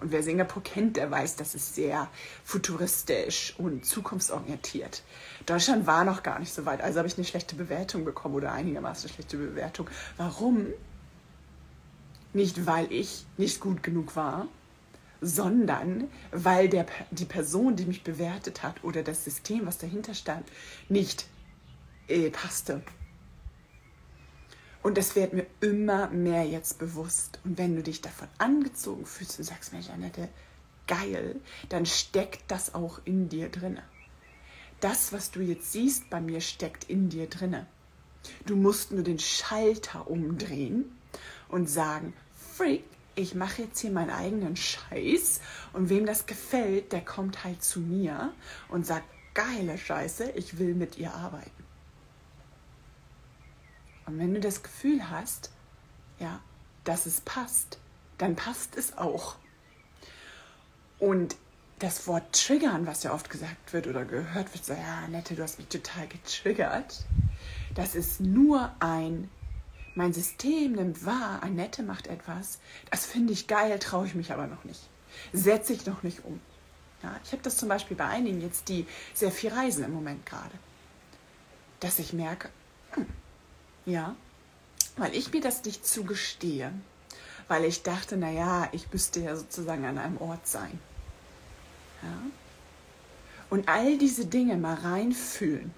Und 0.00 0.12
wer 0.12 0.22
Singapur 0.22 0.62
kennt, 0.62 0.96
der 0.96 1.10
weiß, 1.10 1.34
das 1.34 1.56
ist 1.56 1.74
sehr 1.74 2.08
futuristisch 2.44 3.56
und 3.58 3.84
zukunftsorientiert. 3.84 5.02
Deutschland 5.46 5.88
war 5.88 6.04
noch 6.04 6.22
gar 6.22 6.38
nicht 6.38 6.54
so 6.54 6.64
weit, 6.64 6.80
also 6.80 6.98
habe 6.98 7.08
ich 7.08 7.16
eine 7.16 7.26
schlechte 7.26 7.56
Bewertung 7.56 8.04
bekommen 8.04 8.36
oder 8.36 8.52
einigermaßen 8.52 9.10
schlechte 9.10 9.36
Bewertung. 9.36 9.90
Warum? 10.16 10.66
Nicht, 12.34 12.66
weil 12.66 12.92
ich 12.92 13.24
nicht 13.38 13.60
gut 13.60 13.82
genug 13.82 14.16
war, 14.16 14.48
sondern 15.22 16.08
weil 16.32 16.68
der, 16.68 16.86
die 17.10 17.24
Person, 17.24 17.76
die 17.76 17.86
mich 17.86 18.04
bewertet 18.04 18.62
hat 18.62 18.84
oder 18.84 19.02
das 19.02 19.24
System, 19.24 19.66
was 19.66 19.78
dahinter 19.78 20.12
stand, 20.12 20.46
nicht 20.88 21.26
äh, 22.08 22.30
passte. 22.30 22.82
Und 24.82 24.98
das 24.98 25.16
wird 25.16 25.32
mir 25.32 25.46
immer 25.60 26.08
mehr 26.08 26.44
jetzt 26.44 26.78
bewusst. 26.78 27.40
Und 27.42 27.56
wenn 27.56 27.74
du 27.74 27.82
dich 27.82 28.02
davon 28.02 28.28
angezogen 28.36 29.06
fühlst 29.06 29.38
und 29.38 29.44
sagst, 29.46 29.72
Mensch, 29.72 29.88
Annette, 29.88 30.28
geil, 30.86 31.36
dann 31.70 31.86
steckt 31.86 32.50
das 32.50 32.74
auch 32.74 33.00
in 33.06 33.30
dir 33.30 33.48
drinne. 33.48 33.82
Das, 34.80 35.14
was 35.14 35.30
du 35.30 35.40
jetzt 35.40 35.72
siehst 35.72 36.10
bei 36.10 36.20
mir, 36.20 36.42
steckt 36.42 36.90
in 36.90 37.08
dir 37.08 37.28
drinne. 37.28 37.66
Du 38.44 38.56
musst 38.56 38.92
nur 38.92 39.02
den 39.02 39.18
Schalter 39.18 40.10
umdrehen 40.10 40.94
und 41.48 41.70
sagen, 41.70 42.12
Freak, 42.56 42.84
ich 43.16 43.34
mache 43.34 43.62
jetzt 43.62 43.80
hier 43.80 43.90
meinen 43.90 44.10
eigenen 44.10 44.54
Scheiß 44.54 45.40
und 45.72 45.88
wem 45.88 46.06
das 46.06 46.26
gefällt, 46.26 46.92
der 46.92 47.04
kommt 47.04 47.42
halt 47.42 47.64
zu 47.64 47.80
mir 47.80 48.32
und 48.68 48.86
sagt, 48.86 49.06
geile 49.34 49.76
Scheiße, 49.76 50.30
ich 50.30 50.58
will 50.58 50.74
mit 50.74 50.96
ihr 50.96 51.12
arbeiten. 51.12 51.64
Und 54.06 54.18
wenn 54.18 54.34
du 54.34 54.40
das 54.40 54.62
Gefühl 54.62 55.10
hast, 55.10 55.50
ja, 56.20 56.40
dass 56.84 57.06
es 57.06 57.20
passt, 57.22 57.78
dann 58.18 58.36
passt 58.36 58.76
es 58.76 58.96
auch. 58.96 59.36
Und 61.00 61.36
das 61.80 62.06
Wort 62.06 62.32
triggern, 62.32 62.86
was 62.86 63.02
ja 63.02 63.12
oft 63.12 63.30
gesagt 63.30 63.72
wird 63.72 63.88
oder 63.88 64.04
gehört 64.04 64.54
wird, 64.54 64.64
so, 64.64 64.74
ja, 64.74 65.02
Annette, 65.04 65.34
du 65.34 65.42
hast 65.42 65.58
mich 65.58 65.68
total 65.68 66.06
getriggert, 66.06 67.04
das 67.74 67.96
ist 67.96 68.20
nur 68.20 68.72
ein, 68.78 69.28
mein 69.94 70.12
System 70.12 70.72
nimmt 70.72 71.04
wahr, 71.06 71.42
Annette 71.42 71.82
macht 71.82 72.06
etwas, 72.08 72.58
das 72.90 73.06
finde 73.06 73.32
ich 73.32 73.46
geil, 73.46 73.78
traue 73.78 74.06
ich 74.06 74.14
mich 74.14 74.32
aber 74.32 74.46
noch 74.46 74.64
nicht. 74.64 74.80
Setze 75.32 75.72
ich 75.72 75.86
noch 75.86 76.02
nicht 76.02 76.24
um. 76.24 76.40
Ja, 77.02 77.14
ich 77.22 77.32
habe 77.32 77.42
das 77.42 77.56
zum 77.56 77.68
Beispiel 77.68 77.96
bei 77.96 78.06
einigen 78.06 78.40
jetzt, 78.40 78.68
die 78.68 78.86
sehr 79.12 79.30
viel 79.30 79.50
reisen 79.50 79.84
im 79.84 79.92
Moment 79.92 80.24
gerade, 80.26 80.54
dass 81.80 81.98
ich 81.98 82.12
merke, 82.12 82.48
hm, 82.92 83.06
ja, 83.84 84.16
weil 84.96 85.14
ich 85.14 85.32
mir 85.32 85.40
das 85.40 85.64
nicht 85.64 85.86
zugestehe, 85.86 86.72
weil 87.48 87.64
ich 87.64 87.82
dachte, 87.82 88.16
naja, 88.16 88.68
ich 88.72 88.90
müsste 88.92 89.20
ja 89.20 89.36
sozusagen 89.36 89.84
an 89.84 89.98
einem 89.98 90.16
Ort 90.18 90.46
sein. 90.46 90.78
Ja? 92.02 92.18
Und 93.50 93.68
all 93.68 93.98
diese 93.98 94.26
Dinge 94.26 94.56
mal 94.56 94.74
reinfühlen. 94.74 95.72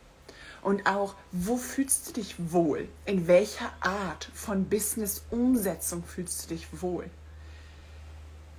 Und 0.67 0.85
auch, 0.85 1.15
wo 1.31 1.57
fühlst 1.57 2.09
du 2.09 2.13
dich 2.15 2.35
wohl? 2.51 2.89
In 3.05 3.29
welcher 3.29 3.71
Art 3.79 4.29
von 4.35 4.65
Business-Umsetzung 4.65 6.03
fühlst 6.03 6.43
du 6.43 6.55
dich 6.57 6.83
wohl? 6.83 7.09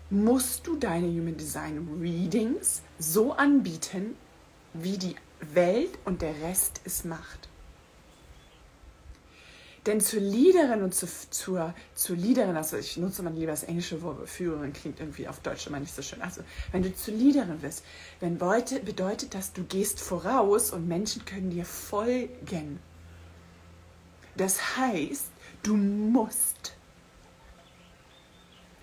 Musst 0.09 0.65
du 0.67 0.77
deine 0.77 1.07
Human 1.07 1.35
Design 1.35 1.99
Readings 1.99 2.81
so 2.97 3.33
anbieten, 3.33 4.15
wie 4.71 4.97
die 4.97 5.17
Welt 5.53 5.99
und 6.05 6.21
der 6.21 6.33
Rest 6.43 6.79
es 6.85 7.03
macht? 7.03 7.49
Denn 9.87 10.01
zur 10.01 10.19
Leaderin 10.19 10.83
und 10.83 10.93
zu, 10.93 11.07
zur, 11.29 11.73
zur 11.95 12.17
Leaderin, 12.17 12.57
also 12.57 12.75
ich 12.75 12.97
nutze 12.97 13.23
mal 13.23 13.33
lieber 13.33 13.51
das 13.51 13.63
englische 13.63 14.01
Wort 14.01 14.27
Führerin, 14.27 14.73
klingt 14.73 14.99
irgendwie 14.99 15.29
auf 15.29 15.39
Deutsch 15.39 15.65
immer 15.65 15.79
nicht 15.79 15.95
so 15.95 16.01
schön. 16.01 16.21
Also, 16.21 16.41
wenn 16.73 16.83
du 16.83 16.93
zur 16.93 17.13
Leaderin 17.13 17.61
wirst, 17.61 17.85
wenn 18.19 18.37
Leute, 18.37 18.81
bedeutet 18.81 19.33
das, 19.33 19.53
du 19.53 19.63
gehst 19.63 20.01
voraus 20.01 20.71
und 20.71 20.89
Menschen 20.89 21.23
können 21.23 21.51
dir 21.51 21.63
folgen. 21.63 22.79
Das 24.35 24.75
heißt, 24.75 25.27
du 25.63 25.77
musst 25.77 26.75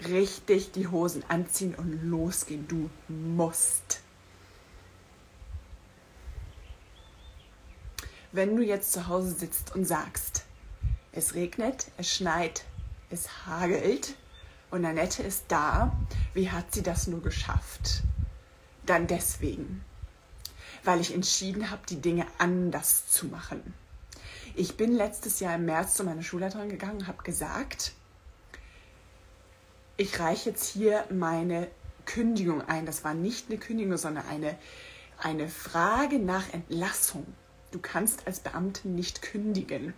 richtig 0.09 0.73
die 0.73 0.89
Hosen 0.89 1.23
anziehen 1.29 1.75
und 1.75 2.03
losgehen. 2.09 2.67
Du 2.67 2.89
musst. 3.09 4.01
Wenn 8.33 8.57
du 8.57 8.63
jetzt 8.63 8.91
zu 8.93 9.07
Hause 9.07 9.33
sitzt 9.33 9.75
und 9.75 9.85
sagst, 9.85 10.44
es 11.15 11.35
regnet, 11.35 11.87
es 11.97 12.13
schneit, 12.15 12.65
es 13.11 13.47
hagelt 13.47 14.15
und 14.71 14.85
Annette 14.85 15.23
ist 15.23 15.45
da. 15.49 15.97
Wie 16.33 16.51
hat 16.51 16.75
sie 16.75 16.83
das 16.83 17.07
nur 17.07 17.23
geschafft? 17.23 18.03
Dann 18.87 19.07
deswegen, 19.07 19.85
weil 20.83 21.01
ich 21.01 21.15
entschieden 21.15 21.71
habe, 21.71 21.83
die 21.89 22.01
Dinge 22.01 22.27
anders 22.39 23.09
zu 23.09 23.27
machen. 23.27 23.75
Ich 24.57 24.77
bin 24.77 24.93
letztes 24.93 25.41
Jahr 25.41 25.57
im 25.57 25.65
März 25.65 25.95
zu 25.95 26.05
meiner 26.05 26.23
Schulleiterin 26.23 26.69
gegangen 26.69 26.99
und 26.99 27.07
habe 27.09 27.23
gesagt, 27.23 27.93
ich 29.97 30.19
reiche 30.19 30.51
jetzt 30.51 30.69
hier 30.69 31.05
meine 31.11 31.69
Kündigung 32.05 32.63
ein. 32.63 32.87
Das 32.87 33.05
war 33.05 33.15
nicht 33.15 33.49
eine 33.49 33.59
Kündigung, 33.59 33.97
sondern 33.97 34.27
eine, 34.27 34.59
eine 35.19 35.49
Frage 35.49 36.19
nach 36.19 36.53
Entlassung. 36.53 37.27
Du 37.71 37.79
kannst 37.79 38.27
als 38.27 38.41
Beamte 38.41 38.89
nicht 38.89 39.23
kündigen. 39.23 39.95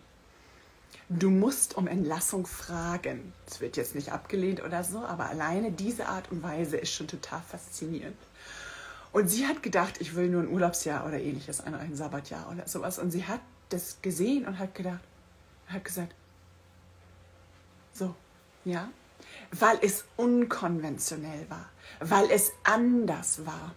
Du 1.08 1.30
musst 1.30 1.76
um 1.76 1.86
Entlassung 1.86 2.46
fragen. 2.46 3.32
Es 3.46 3.60
wird 3.60 3.76
jetzt 3.76 3.94
nicht 3.94 4.10
abgelehnt 4.10 4.62
oder 4.62 4.82
so, 4.82 4.98
aber 4.98 5.26
alleine 5.26 5.70
diese 5.70 6.08
Art 6.08 6.32
und 6.32 6.42
Weise 6.42 6.76
ist 6.76 6.92
schon 6.92 7.06
total 7.06 7.40
faszinierend. 7.42 8.16
Und 9.12 9.28
sie 9.28 9.46
hat 9.46 9.62
gedacht, 9.62 10.00
ich 10.00 10.16
will 10.16 10.28
nur 10.28 10.42
ein 10.42 10.48
Urlaubsjahr 10.48 11.06
oder 11.06 11.20
ähnliches, 11.20 11.60
ein, 11.60 11.94
Sabbatjahr 11.94 12.50
oder 12.52 12.66
sowas. 12.66 12.98
Und 12.98 13.12
sie 13.12 13.25
hat 13.25 13.40
das 13.68 14.02
gesehen 14.02 14.46
und 14.46 14.58
hat 14.58 14.75
gedacht, 14.75 15.00
hat 15.68 15.84
gesagt, 15.84 16.12
so, 17.92 18.14
ja, 18.64 18.88
weil 19.52 19.78
es 19.82 20.04
unkonventionell 20.16 21.48
war, 21.48 21.70
weil 22.00 22.30
es 22.30 22.52
anders 22.64 23.46
war, 23.46 23.75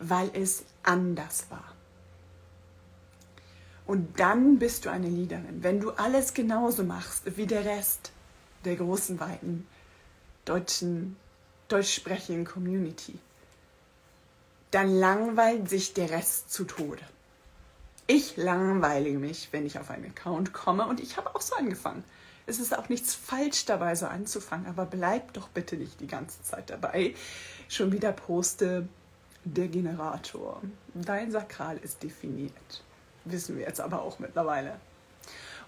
weil 0.00 0.30
es 0.34 0.64
anders 0.82 1.46
war. 1.50 1.72
Und 3.86 4.20
dann 4.20 4.58
bist 4.58 4.84
du 4.84 4.90
eine 4.90 5.08
Leaderin. 5.08 5.62
Wenn 5.62 5.80
du 5.80 5.90
alles 5.90 6.34
genauso 6.34 6.84
machst 6.84 7.36
wie 7.36 7.46
der 7.46 7.64
Rest 7.64 8.12
der 8.64 8.76
großen, 8.76 9.18
weiten 9.18 9.66
deutschen, 10.44 11.16
deutschsprachigen 11.68 12.44
Community, 12.44 13.18
dann 14.70 14.88
langweilt 14.88 15.68
sich 15.68 15.94
der 15.94 16.10
Rest 16.10 16.52
zu 16.52 16.64
Tode. 16.64 17.02
Ich 18.06 18.36
langweile 18.36 19.10
mich, 19.10 19.48
wenn 19.52 19.66
ich 19.66 19.78
auf 19.78 19.90
einen 19.90 20.06
Account 20.06 20.52
komme 20.52 20.86
und 20.86 21.00
ich 21.00 21.16
habe 21.16 21.34
auch 21.34 21.40
so 21.40 21.54
angefangen. 21.54 22.04
Es 22.46 22.58
ist 22.58 22.76
auch 22.76 22.88
nichts 22.88 23.14
falsch 23.14 23.64
dabei, 23.66 23.94
so 23.94 24.06
anzufangen, 24.06 24.66
aber 24.66 24.84
bleib 24.86 25.32
doch 25.34 25.48
bitte 25.48 25.76
nicht 25.76 26.00
die 26.00 26.08
ganze 26.08 26.42
Zeit 26.42 26.70
dabei. 26.70 27.14
Schon 27.68 27.92
wieder 27.92 28.12
poste 28.12 28.88
der 29.44 29.68
Generator. 29.68 30.60
Dein 30.94 31.30
Sakral 31.30 31.78
ist 31.78 32.02
definiert. 32.02 32.82
Wissen 33.24 33.56
wir 33.56 33.66
jetzt 33.66 33.80
aber 33.80 34.02
auch 34.02 34.18
mittlerweile. 34.18 34.78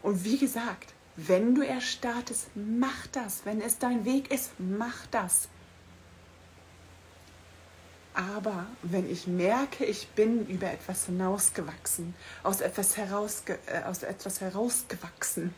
Und 0.02 0.25
wie 0.25 0.38
gesagt, 0.38 0.92
wenn 1.16 1.54
du 1.54 1.62
erstartest, 1.62 2.49
mach 2.54 3.06
das. 3.08 3.42
Wenn 3.44 3.61
es 3.61 3.78
dein 3.78 4.04
Weg 4.04 4.32
ist, 4.32 4.50
mach 4.58 5.06
das. 5.11 5.49
Aber 8.14 8.66
wenn 8.82 9.11
ich 9.11 9.26
merke, 9.26 9.84
ich 9.84 10.08
bin 10.08 10.46
über 10.46 10.70
etwas 10.70 11.06
hinausgewachsen, 11.06 12.14
aus 12.44 12.61
etwas, 12.61 12.96
herausge 12.96 13.58
äh, 13.66 13.82
aus 13.82 14.04
etwas 14.04 14.40
herausgewachsen, 14.40 15.52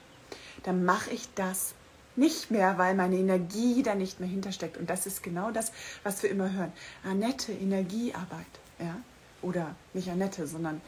dann 0.62 0.84
mache 0.84 1.10
ich 1.10 1.28
das 1.34 1.74
nicht 2.16 2.50
mehr, 2.50 2.78
weil 2.78 2.94
meine 2.94 3.16
Energie 3.16 3.82
da 3.82 3.94
nicht 3.94 4.20
mehr 4.20 4.28
hintersteckt. 4.28 4.78
Und 4.78 4.88
das 4.88 5.06
ist 5.06 5.22
genau 5.22 5.50
das, 5.50 5.70
was 6.02 6.22
wir 6.22 6.30
immer 6.30 6.50
hören. 6.50 6.72
Annette, 7.04 7.52
Energiearbeit. 7.52 8.46
Ja? 8.78 8.96
Oder 9.42 9.74
nicht 9.92 10.08
Annette, 10.08 10.46
sondern 10.46 10.80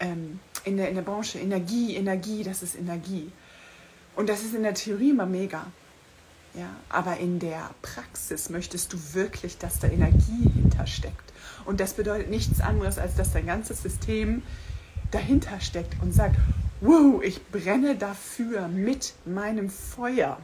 ähm, 0.00 0.40
in, 0.64 0.76
der, 0.76 0.88
in 0.88 0.94
der 0.94 1.02
Branche. 1.02 1.38
Energie, 1.38 1.96
Energie, 1.96 2.42
das 2.42 2.62
ist 2.62 2.76
Energie. 2.76 3.30
Und 4.14 4.28
das 4.28 4.42
ist 4.42 4.54
in 4.54 4.62
der 4.62 4.74
Theorie 4.74 5.10
immer 5.10 5.26
mega. 5.26 5.66
Ja, 6.54 6.74
aber 6.88 7.18
in 7.18 7.38
der 7.38 7.70
Praxis 7.82 8.48
möchtest 8.48 8.92
du 8.92 8.98
wirklich, 9.12 9.58
dass 9.58 9.78
da 9.78 9.88
Energie 9.88 10.50
hintersteckt. 10.54 11.32
Und 11.66 11.80
das 11.80 11.92
bedeutet 11.94 12.30
nichts 12.30 12.60
anderes, 12.60 12.98
als 12.98 13.14
dass 13.14 13.32
dein 13.32 13.46
ganzes 13.46 13.82
System 13.82 14.42
dahinter 15.10 15.60
steckt 15.60 16.00
und 16.00 16.12
sagt, 16.14 16.36
wow, 16.80 17.22
ich 17.22 17.44
brenne 17.48 17.96
dafür 17.96 18.68
mit 18.68 19.14
meinem 19.26 19.68
Feuer. 19.68 20.38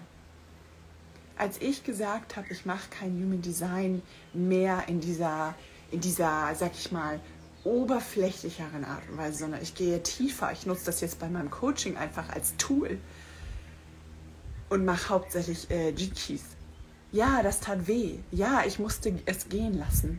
als 1.43 1.61
ich 1.61 1.83
gesagt 1.83 2.37
habe, 2.37 2.47
ich 2.51 2.67
mache 2.67 2.89
kein 2.91 3.11
Human 3.15 3.43
Design 3.43 4.03
mehr 4.33 4.85
in 4.87 5.01
dieser, 5.01 5.55
in 5.91 6.01
dieser, 6.01 6.55
sag 6.55 6.73
ich 6.75 6.93
mal, 6.93 7.19
oberflächlicheren 7.65 8.85
Art 8.85 9.09
und 9.09 9.19
Weise, 9.19 9.39
sondern 9.39 9.63
ich 9.63 9.75
gehe 9.75 10.03
tiefer. 10.03 10.53
Ich 10.53 10.67
nutze 10.67 10.87
das 10.87 11.01
jetzt 11.01 11.19
bei 11.19 11.29
meinem 11.29 11.51
Coaching 11.51 11.97
einfach 11.97 12.29
als 12.29 12.57
Tool 12.57 12.99
und 14.69 14.85
mache 14.85 15.11
hauptsächlich 15.11 15.71
äh, 15.71 15.93
G-Keys. 15.93 16.45
Ja, 17.13 17.43
das 17.43 17.61
tat 17.61 17.87
weh. 17.87 18.19
Ja, 18.31 18.63
ich 18.67 18.79
musste 18.79 19.15
es 19.27 19.49
gehen 19.49 19.79
lassen. 19.79 20.19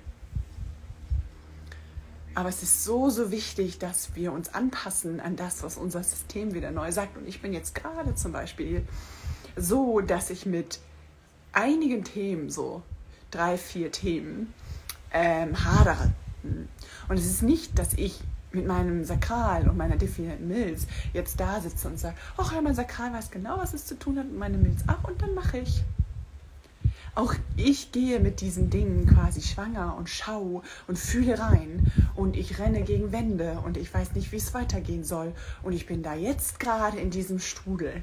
Aber 2.35 2.49
es 2.49 2.63
ist 2.63 2.83
so, 2.83 3.09
so 3.09 3.31
wichtig, 3.31 3.79
dass 3.79 4.15
wir 4.15 4.31
uns 4.31 4.53
anpassen 4.53 5.19
an 5.19 5.35
das, 5.35 5.63
was 5.63 5.77
unser 5.77 6.03
System 6.03 6.53
wieder 6.53 6.71
neu 6.71 6.91
sagt. 6.91 7.17
Und 7.17 7.27
ich 7.27 7.41
bin 7.41 7.53
jetzt 7.53 7.75
gerade 7.75 8.15
zum 8.15 8.31
Beispiel 8.31 8.87
so, 9.55 10.01
dass 10.01 10.29
ich 10.29 10.45
mit 10.45 10.79
einigen 11.51 12.03
Themen, 12.03 12.49
so 12.49 12.81
drei, 13.29 13.57
vier 13.57 13.91
Themen, 13.91 14.53
ähm, 15.11 15.63
hadere. 15.63 16.11
Und 16.43 17.17
es 17.17 17.25
ist 17.25 17.43
nicht, 17.43 17.77
dass 17.79 17.93
ich 17.93 18.19
mit 18.51 18.67
meinem 18.67 19.03
Sakral 19.03 19.67
und 19.67 19.77
meiner 19.77 19.97
definierten 19.97 20.47
Milz 20.47 20.87
jetzt 21.11 21.39
da 21.39 21.59
sitze 21.59 21.87
und 21.87 21.99
sage, 21.99 22.15
ach 22.37 22.53
ja, 22.53 22.61
mein 22.61 22.75
Sakral 22.75 23.11
weiß 23.13 23.31
genau, 23.31 23.57
was 23.57 23.73
es 23.73 23.85
zu 23.85 23.97
tun 23.97 24.19
hat 24.19 24.25
und 24.25 24.37
meine 24.37 24.57
Milz 24.57 24.83
auch 24.87 25.07
und 25.09 25.21
dann 25.21 25.33
mache 25.33 25.59
ich. 25.59 25.83
Auch 27.15 27.35
ich 27.55 27.91
gehe 27.91 28.19
mit 28.19 28.41
diesen 28.41 28.69
Dingen 28.69 29.05
quasi 29.05 29.41
schwanger 29.41 29.95
und 29.97 30.09
schau 30.09 30.63
und 30.87 30.97
fühle 30.97 31.37
rein 31.39 31.91
und 32.15 32.35
ich 32.35 32.59
renne 32.59 32.81
gegen 32.81 33.11
Wände 33.11 33.59
und 33.63 33.77
ich 33.77 33.93
weiß 33.93 34.13
nicht, 34.13 34.31
wie 34.31 34.37
es 34.37 34.53
weitergehen 34.53 35.03
soll 35.03 35.31
und 35.61 35.73
ich 35.73 35.85
bin 35.85 36.01
da 36.01 36.15
jetzt 36.15 36.59
gerade 36.59 36.97
in 36.97 37.11
diesem 37.11 37.39
Strudel. 37.39 38.01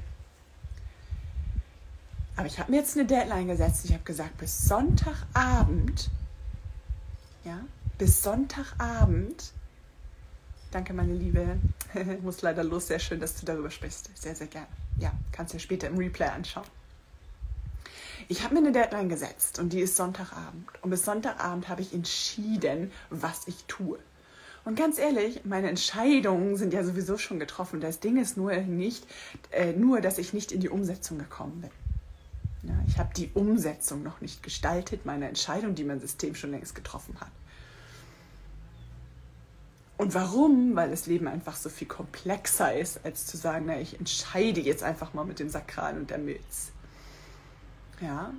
Aber 2.37 2.47
ich 2.47 2.57
habe 2.57 2.71
mir 2.71 2.77
jetzt 2.77 2.97
eine 2.97 3.05
Deadline 3.05 3.47
gesetzt. 3.47 3.83
Ich 3.85 3.93
habe 3.93 4.03
gesagt, 4.03 4.37
bis 4.37 4.65
Sonntagabend, 4.67 6.09
ja, 7.43 7.59
bis 8.01 8.23
Sonntagabend, 8.23 9.53
danke 10.71 10.91
meine 10.91 11.13
Liebe, 11.13 11.59
muss 12.23 12.41
leider 12.41 12.63
los, 12.63 12.87
sehr 12.87 12.97
schön, 12.97 13.19
dass 13.19 13.35
du 13.35 13.45
darüber 13.45 13.69
sprichst. 13.69 14.09
Sehr, 14.17 14.33
sehr 14.33 14.47
gerne. 14.47 14.65
Ja, 14.97 15.11
kannst 15.31 15.53
du 15.53 15.57
ja 15.57 15.61
später 15.61 15.85
im 15.85 15.99
Replay 15.99 16.25
anschauen. 16.25 16.65
Ich 18.27 18.43
habe 18.43 18.55
mir 18.55 18.61
eine 18.61 18.71
Deadline 18.71 19.07
gesetzt 19.07 19.59
und 19.59 19.71
die 19.71 19.81
ist 19.81 19.95
Sonntagabend. 19.95 20.67
Und 20.81 20.89
bis 20.89 21.05
Sonntagabend 21.05 21.69
habe 21.69 21.83
ich 21.83 21.93
entschieden, 21.93 22.91
was 23.11 23.47
ich 23.47 23.65
tue. 23.65 23.99
Und 24.65 24.75
ganz 24.75 24.97
ehrlich, 24.97 25.45
meine 25.45 25.69
Entscheidungen 25.69 26.57
sind 26.57 26.73
ja 26.73 26.83
sowieso 26.83 27.19
schon 27.19 27.37
getroffen. 27.37 27.81
Das 27.81 27.99
Ding 27.99 28.19
ist 28.19 28.35
nur 28.35 28.51
nicht, 28.51 29.05
äh, 29.51 29.73
nur, 29.73 30.01
dass 30.01 30.17
ich 30.17 30.33
nicht 30.33 30.51
in 30.51 30.59
die 30.59 30.69
Umsetzung 30.69 31.19
gekommen 31.19 31.61
bin. 31.61 31.71
Ja, 32.63 32.83
ich 32.87 32.97
habe 32.97 33.13
die 33.13 33.29
Umsetzung 33.35 34.01
noch 34.01 34.21
nicht 34.21 34.41
gestaltet, 34.41 35.05
meine 35.05 35.27
Entscheidung, 35.27 35.75
die 35.75 35.83
mein 35.83 35.99
System 35.99 36.33
schon 36.33 36.49
längst 36.49 36.73
getroffen 36.73 37.15
hat. 37.19 37.29
Und 40.01 40.15
warum? 40.15 40.75
Weil 40.75 40.89
das 40.89 41.05
Leben 41.05 41.27
einfach 41.27 41.55
so 41.55 41.69
viel 41.69 41.87
komplexer 41.87 42.75
ist, 42.75 43.05
als 43.05 43.27
zu 43.27 43.37
sagen, 43.37 43.65
na, 43.67 43.79
ich 43.79 43.99
entscheide 43.99 44.59
jetzt 44.59 44.81
einfach 44.81 45.13
mal 45.13 45.25
mit 45.25 45.37
dem 45.37 45.47
Sakral 45.47 45.95
und 45.95 46.09
der 46.09 46.17
Milz. 46.17 46.71
Ja. 48.01 48.33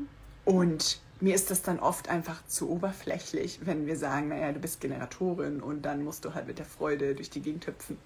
Und 0.45 1.01
mir 1.21 1.37
ist 1.37 1.53
das 1.53 1.63
dann 1.63 1.79
oft 1.79 2.09
einfach 2.09 2.45
zu 2.49 2.69
oberflächlich, 2.69 3.61
wenn 3.63 3.87
wir 3.87 3.97
sagen, 3.97 4.31
naja, 4.31 4.51
du 4.51 4.59
bist 4.59 4.81
Generatorin 4.81 5.61
und 5.61 5.83
dann 5.83 6.03
musst 6.03 6.25
du 6.25 6.35
halt 6.35 6.49
mit 6.49 6.59
der 6.59 6.67
Freude 6.67 7.15
durch 7.15 7.31
die 7.31 7.41
Gegend 7.41 7.65
hüpfen. 7.69 7.97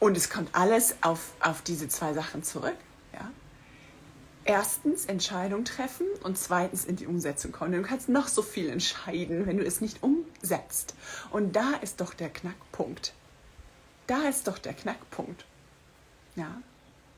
Und 0.00 0.18
es 0.18 0.28
kommt 0.28 0.50
alles 0.52 0.96
auf, 1.00 1.32
auf 1.40 1.62
diese 1.62 1.88
zwei 1.88 2.12
Sachen 2.12 2.42
zurück. 2.42 2.76
Ja? 3.14 3.30
Erstens 4.44 5.06
Entscheidung 5.06 5.64
treffen 5.64 6.08
und 6.24 6.36
zweitens 6.36 6.84
in 6.84 6.96
die 6.96 7.06
Umsetzung 7.06 7.52
kommen. 7.52 7.72
Du 7.72 7.80
kannst 7.80 8.10
noch 8.10 8.28
so 8.28 8.42
viel 8.42 8.68
entscheiden, 8.68 9.46
wenn 9.46 9.56
du 9.56 9.64
es 9.64 9.80
nicht 9.80 10.02
umsetzt. 10.02 10.17
Und 11.30 11.56
da 11.56 11.74
ist 11.82 12.00
doch 12.00 12.14
der 12.14 12.30
Knackpunkt. 12.30 13.12
Da 14.06 14.28
ist 14.28 14.46
doch 14.48 14.58
der 14.58 14.74
Knackpunkt. 14.74 15.44
Ja? 16.36 16.62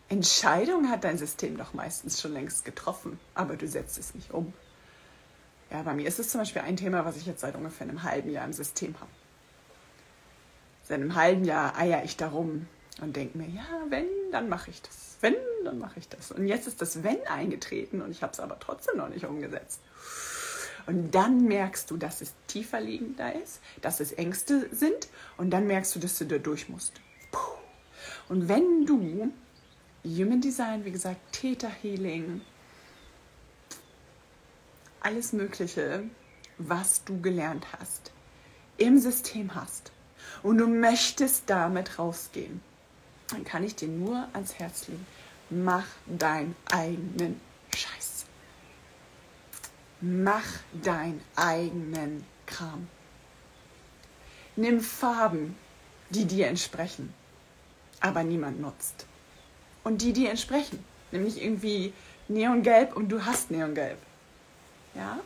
Entscheidung 0.09 0.91
hat 0.91 1.05
dein 1.05 1.19
System 1.19 1.57
doch 1.57 1.73
meistens 1.73 2.21
schon 2.21 2.33
längst 2.33 2.65
getroffen, 2.65 3.21
aber 3.35 3.57
du 3.57 3.69
setzt 3.69 3.99
es 3.99 4.15
nicht 4.15 4.33
um. 4.33 4.53
Ja, 5.71 5.83
bei 5.83 5.95
mir 5.95 6.09
ist 6.09 6.19
es 6.19 6.31
zum 6.31 6.41
Beispiel 6.41 6.63
ein 6.63 6.77
Thema, 6.77 7.05
was 7.05 7.17
ich 7.17 7.27
jetzt 7.27 7.41
seit 7.41 7.55
ungefähr 7.55 7.87
einem 7.87 8.03
halben 8.03 8.31
Jahr 8.31 8.45
im 8.45 8.53
System 8.53 8.95
habe. 8.99 9.11
Seit 10.89 11.01
einem 11.01 11.15
halben 11.15 11.45
Jahr 11.45 11.77
eier 11.77 12.03
ich 12.03 12.17
darum 12.17 12.67
und 13.01 13.15
denke 13.15 13.39
mir, 13.39 13.49
ja, 13.49 13.65
wenn, 13.89 14.07
dann 14.33 14.49
mache 14.49 14.71
ich 14.71 14.83
das. 14.83 15.17
Wenn, 15.21 15.37
dann 15.65 15.79
mache 15.79 16.01
ich 16.01 16.09
das. 16.09 16.33
Und 16.33 16.49
jetzt 16.49 16.67
ist 16.67 16.83
das 16.83 17.05
Wenn 17.05 17.25
eingetreten 17.29 18.03
und 18.03 18.11
ich 18.11 18.23
habe 18.23 18.33
es 18.33 18.41
aber 18.41 18.59
trotzdem 18.59 18.97
noch 18.97 19.09
nicht 19.09 19.27
umgesetzt. 19.27 19.81
Und 20.87 21.14
dann 21.14 21.45
merkst 21.45 21.90
du, 21.90 21.97
dass 21.97 22.21
es 22.21 22.35
tiefer 22.47 22.81
liegender 22.81 23.35
ist, 23.35 23.61
dass 23.81 24.01
es 24.01 24.12
Ängste 24.12 24.69
sind 24.73 25.09
und 25.37 25.51
dann 25.51 25.66
merkst 25.66 25.95
du, 25.95 25.99
dass 26.01 26.19
du 26.19 26.27
da 26.27 26.38
durch 26.38 26.69
musst. 26.69 27.01
Und 28.29 28.49
wenn 28.49 28.87
du 28.87 29.33
Human 30.05 30.40
Design, 30.40 30.85
wie 30.85 30.93
gesagt, 30.93 31.21
Theta 31.33 31.69
Healing, 31.69 32.40
alles 35.01 35.33
Mögliche, 35.33 36.05
was 36.59 37.05
du 37.05 37.21
gelernt 37.21 37.66
hast, 37.79 38.12
im 38.77 38.99
System 38.99 39.55
hast 39.55 39.93
und 40.43 40.59
du 40.59 40.66
möchtest 40.66 41.45
damit 41.49 41.99
rausgehen, 41.99 42.61
dann 43.31 43.45
kann 43.45 43.64
ich 43.64 43.77
dir 43.77 43.88
nur 43.88 44.29
ans 44.33 44.55
Herz 44.55 44.88
legen, 44.88 45.07
mach 45.51 45.87
deinen 46.07 46.55
eigenen 46.71 47.40
Scheiß. 47.75 48.00
Mach 50.01 50.47
deinen 50.83 51.21
eigenen 51.37 52.25
Kram. 52.47 52.89
Nimm 54.57 54.81
Farben, 54.81 55.57
die 56.11 56.25
dir 56.25 56.49
entsprechen, 56.49 57.13
aber 58.01 58.25
niemand 58.25 58.61
nutzt 58.61 59.07
und 59.85 60.03
die, 60.03 60.13
die 60.13 60.27
entsprechen. 60.27 60.85
Nämlich 61.13 61.43
irgendwie 61.43 61.93
Neongelb 62.29 62.97
und 62.97 63.09
du 63.11 63.25
hast 63.25 63.51
Neongelb. 63.51 63.99
Ja? 64.95 65.19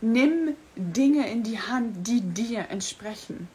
Nimm 0.00 0.56
Dinge 0.76 1.28
in 1.30 1.42
die 1.42 1.58
Hand, 1.58 2.06
die 2.06 2.20
dir 2.20 2.68
entsprechen. 2.70 3.48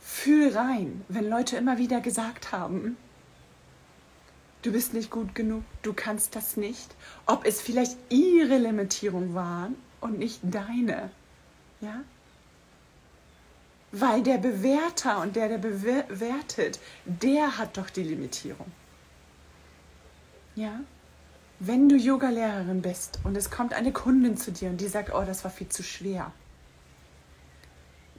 Fühl 0.00 0.56
rein, 0.56 1.04
wenn 1.08 1.28
Leute 1.28 1.56
immer 1.56 1.78
wieder 1.78 2.00
gesagt 2.00 2.52
haben, 2.52 2.96
du 4.62 4.72
bist 4.72 4.94
nicht 4.94 5.10
gut 5.10 5.34
genug, 5.34 5.62
du 5.82 5.92
kannst 5.92 6.36
das 6.36 6.56
nicht, 6.56 6.94
ob 7.26 7.44
es 7.44 7.60
vielleicht 7.60 7.96
ihre 8.08 8.58
Limitierung 8.58 9.34
waren 9.34 9.76
und 10.00 10.18
nicht 10.18 10.40
deine. 10.42 11.10
Ja? 11.80 12.02
Weil 13.92 14.22
der 14.22 14.38
Bewerter 14.38 15.20
und 15.20 15.36
der, 15.36 15.48
der 15.48 15.58
bewertet, 15.58 16.78
der 17.04 17.58
hat 17.58 17.76
doch 17.76 17.90
die 17.90 18.02
Limitierung. 18.02 18.66
Ja? 20.54 20.80
Wenn 21.60 21.88
du 21.88 21.96
Yogalehrerin 21.96 22.82
bist 22.82 23.18
und 23.24 23.36
es 23.36 23.50
kommt 23.50 23.74
eine 23.74 23.92
Kundin 23.92 24.36
zu 24.36 24.52
dir 24.52 24.70
und 24.70 24.80
die 24.80 24.88
sagt, 24.88 25.12
oh, 25.12 25.24
das 25.24 25.42
war 25.44 25.50
viel 25.50 25.68
zu 25.68 25.82
schwer, 25.82 26.32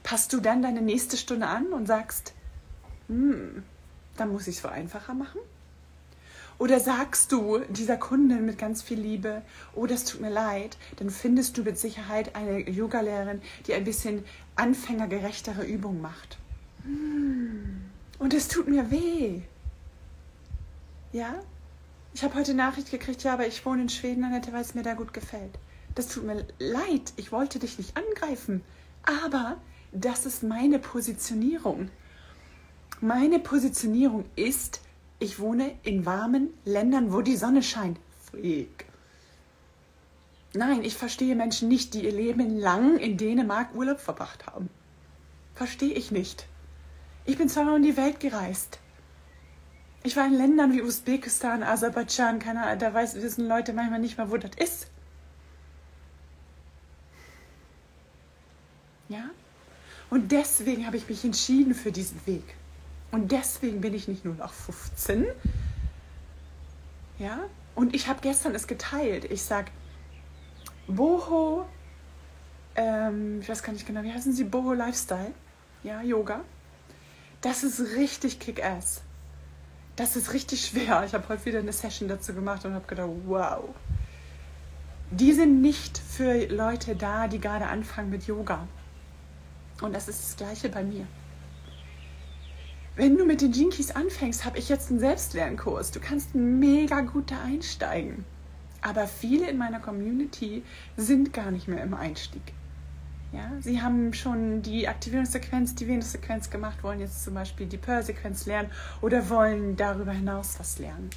passt 0.03 0.33
du 0.33 0.39
dann 0.39 0.61
deine 0.61 0.81
nächste 0.81 1.17
Stunde 1.17 1.47
an 1.47 1.67
und 1.67 1.85
sagst, 1.85 2.33
hm, 3.07 3.63
dann 4.17 4.31
muss 4.31 4.47
ich 4.47 4.57
es 4.57 4.63
wohl 4.63 4.71
einfacher 4.71 5.13
machen? 5.13 5.39
Oder 6.59 6.81
sagst 6.81 7.31
du 7.31 7.59
dieser 7.69 7.95
Kundin 7.95 8.45
mit 8.45 8.57
ganz 8.57 8.81
viel 8.81 8.99
Liebe, 8.99 9.41
oh, 9.75 9.85
das 9.85 10.03
tut 10.03 10.19
mir 10.19 10.29
leid, 10.29 10.77
dann 10.97 11.09
findest 11.09 11.57
du 11.57 11.63
mit 11.63 11.79
Sicherheit 11.79 12.35
eine 12.35 12.69
Yogalehrerin, 12.69 13.41
die 13.65 13.73
ein 13.73 13.85
bisschen 13.85 14.25
anfängergerechtere 14.57 15.63
Übungen 15.63 16.01
macht. 16.01 16.37
Hm. 16.83 17.81
Und 18.19 18.33
es 18.33 18.49
tut 18.49 18.67
mir 18.67 18.91
weh. 18.91 19.41
Ja? 21.13 21.35
Ich 22.13 22.23
habe 22.23 22.35
heute 22.35 22.53
Nachricht 22.53 22.91
gekriegt, 22.91 23.23
ja, 23.23 23.33
aber 23.33 23.47
ich 23.47 23.65
wohne 23.65 23.83
in 23.83 23.89
Schweden, 23.89 24.25
Annette, 24.25 24.51
weil 24.51 24.61
es 24.61 24.75
mir 24.75 24.83
da 24.83 24.95
gut 24.95 25.13
gefällt. 25.13 25.57
Das 25.95 26.07
tut 26.07 26.25
mir 26.25 26.45
leid. 26.59 27.13
Ich 27.15 27.31
wollte 27.31 27.59
dich 27.59 27.77
nicht 27.77 27.95
angreifen. 27.95 28.61
Aber 29.03 29.57
das 29.93 30.25
ist 30.25 30.43
meine 30.43 30.79
Positionierung. 30.79 31.89
Meine 32.99 33.39
Positionierung 33.39 34.25
ist, 34.35 34.81
ich 35.19 35.39
wohne 35.39 35.77
in 35.83 36.05
warmen 36.05 36.49
Ländern, 36.65 37.13
wo 37.13 37.21
die 37.21 37.37
Sonne 37.37 37.61
scheint. 37.61 37.99
Freak. 38.31 38.85
Nein, 40.53 40.83
ich 40.83 40.95
verstehe 40.95 41.35
Menschen 41.35 41.67
nicht, 41.67 41.93
die 41.93 42.05
ihr 42.05 42.11
Leben 42.11 42.57
lang 42.57 42.97
in 42.97 43.17
Dänemark 43.17 43.75
Urlaub 43.75 43.99
verbracht 43.99 44.47
haben. 44.47 44.69
Verstehe 45.53 45.93
ich 45.93 46.11
nicht. 46.11 46.47
Ich 47.25 47.37
bin 47.37 47.49
zweimal 47.49 47.75
um 47.75 47.83
die 47.83 47.97
Welt 47.97 48.19
gereist. 48.19 48.79
Ich 50.03 50.15
war 50.15 50.25
in 50.25 50.33
Ländern 50.33 50.71
wie 50.71 50.81
Usbekistan, 50.81 51.61
Aserbaidschan, 51.61 52.39
keine 52.39 52.63
Ahnung, 52.63 52.79
da 52.79 52.93
weiß, 52.93 53.15
wissen 53.15 53.47
Leute 53.47 53.73
manchmal 53.73 53.99
nicht 53.99 54.17
mal, 54.17 54.31
wo 54.31 54.37
das 54.37 54.51
ist. 54.57 54.87
Ja? 59.09 59.29
Und 60.09 60.31
deswegen 60.31 60.87
habe 60.87 60.97
ich 60.97 61.07
mich 61.09 61.23
entschieden 61.25 61.75
für 61.75 61.91
diesen 61.91 62.25
Weg. 62.25 62.55
Und 63.11 63.31
deswegen 63.31 63.81
bin 63.81 63.93
ich 63.93 64.07
nicht 64.07 64.25
nur 64.25 64.35
nach 64.35 64.53
15, 64.53 65.25
Ja? 67.17 67.39
Und 67.75 67.95
ich 67.95 68.07
habe 68.07 68.19
gestern 68.21 68.53
es 68.55 68.67
geteilt. 68.67 69.25
Ich 69.25 69.43
sag, 69.43 69.71
Boho, 70.87 71.65
ähm, 72.75 73.39
ich 73.41 73.49
weiß 73.49 73.63
gar 73.63 73.73
nicht 73.73 73.85
genau, 73.85 74.03
wie 74.03 74.11
heißen 74.11 74.33
sie? 74.33 74.43
Boho 74.43 74.73
Lifestyle. 74.73 75.33
Ja, 75.83 76.01
Yoga. 76.01 76.41
Das 77.41 77.63
ist 77.63 77.79
richtig 77.95 78.39
kick-ass. 78.39 79.01
Das 79.95 80.15
ist 80.15 80.33
richtig 80.33 80.65
schwer. 80.65 81.03
Ich 81.05 81.13
habe 81.13 81.27
heute 81.29 81.45
wieder 81.45 81.59
eine 81.59 81.73
Session 81.73 82.09
dazu 82.09 82.33
gemacht 82.33 82.65
und 82.65 82.73
habe 82.73 82.85
gedacht, 82.85 83.09
wow. 83.25 83.63
Die 85.11 85.33
sind 85.33 85.61
nicht 85.61 85.97
für 85.97 86.47
Leute 86.47 86.95
da, 86.95 87.27
die 87.27 87.39
gerade 87.39 87.67
anfangen 87.67 88.09
mit 88.09 88.27
Yoga. 88.27 88.67
Und 89.81 89.93
das 89.93 90.07
ist 90.07 90.23
das 90.23 90.37
Gleiche 90.37 90.69
bei 90.69 90.83
mir. 90.83 91.07
Wenn 92.99 93.17
du 93.17 93.23
mit 93.23 93.39
den 93.39 93.53
Jinkies 93.53 93.91
anfängst, 93.91 94.43
habe 94.43 94.57
ich 94.57 94.67
jetzt 94.67 94.89
einen 94.89 94.99
Selbstlernkurs. 94.99 95.91
Du 95.91 96.01
kannst 96.01 96.35
mega 96.35 96.99
gut 96.99 97.31
da 97.31 97.41
einsteigen. 97.45 98.25
Aber 98.81 99.07
viele 99.07 99.49
in 99.49 99.57
meiner 99.57 99.79
Community 99.79 100.63
sind 100.97 101.31
gar 101.31 101.49
nicht 101.49 101.69
mehr 101.69 101.81
im 101.81 101.93
Einstieg. 101.93 102.41
Ja, 103.31 103.53
sie 103.61 103.81
haben 103.81 104.11
schon 104.11 104.63
die 104.63 104.89
Aktivierungssequenz, 104.89 105.75
die 105.75 105.87
Venus-Sequenz 105.87 106.49
gemacht, 106.49 106.83
wollen 106.83 106.99
jetzt 106.99 107.23
zum 107.23 107.35
Beispiel 107.35 107.67
die 107.67 107.77
Pearl-Sequenz 107.77 108.45
lernen 108.47 108.69
oder 108.99 109.29
wollen 109.29 109.77
darüber 109.77 110.11
hinaus 110.11 110.59
was 110.59 110.77
lernen. 110.77 111.09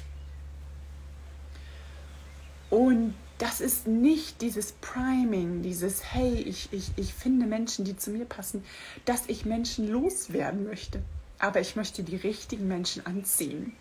Und 2.69 3.13
das 3.39 3.59
ist 3.59 3.87
nicht 3.87 4.41
dieses 4.41 4.71
Priming, 4.71 5.61
dieses 5.63 6.13
Hey, 6.13 6.31
ich, 6.31 6.71
ich, 6.71 6.93
ich 6.95 7.13
finde 7.13 7.45
Menschen, 7.45 7.83
die 7.83 7.97
zu 7.97 8.11
mir 8.11 8.23
passen, 8.23 8.63
dass 9.03 9.27
ich 9.27 9.43
Menschen 9.43 9.89
loswerden 9.89 10.63
möchte. 10.63 11.03
Aber 11.43 11.59
ich 11.59 11.75
möchte 11.75 12.03
die 12.03 12.15
richtigen 12.15 12.69
Menschen 12.69 13.05
anziehen. 13.05 13.75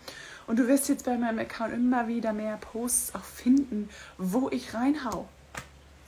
Und 0.49 0.59
du 0.59 0.67
wirst 0.67 0.89
jetzt 0.89 1.05
bei 1.05 1.17
meinem 1.17 1.39
Account 1.39 1.73
immer 1.73 2.09
wieder 2.09 2.33
mehr 2.33 2.57
Posts 2.57 3.15
auch 3.15 3.23
finden, 3.23 3.89
wo 4.19 4.51
ich 4.51 4.75
reinhau. 4.75 5.29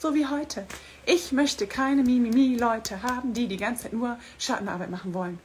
So 0.01 0.17
wie 0.17 0.27
heute. 0.27 0.67
Ich 1.07 1.31
möchte 1.31 1.69
keine 1.69 2.03
Mimimi-Leute 2.03 3.05
haben, 3.05 3.35
die 3.35 3.47
die 3.47 3.57
ganze 3.57 3.85
Zeit 3.85 3.93
nur 3.93 4.19
Schattenarbeit 4.37 4.91
machen 4.91 5.15
wollen. 5.15 5.39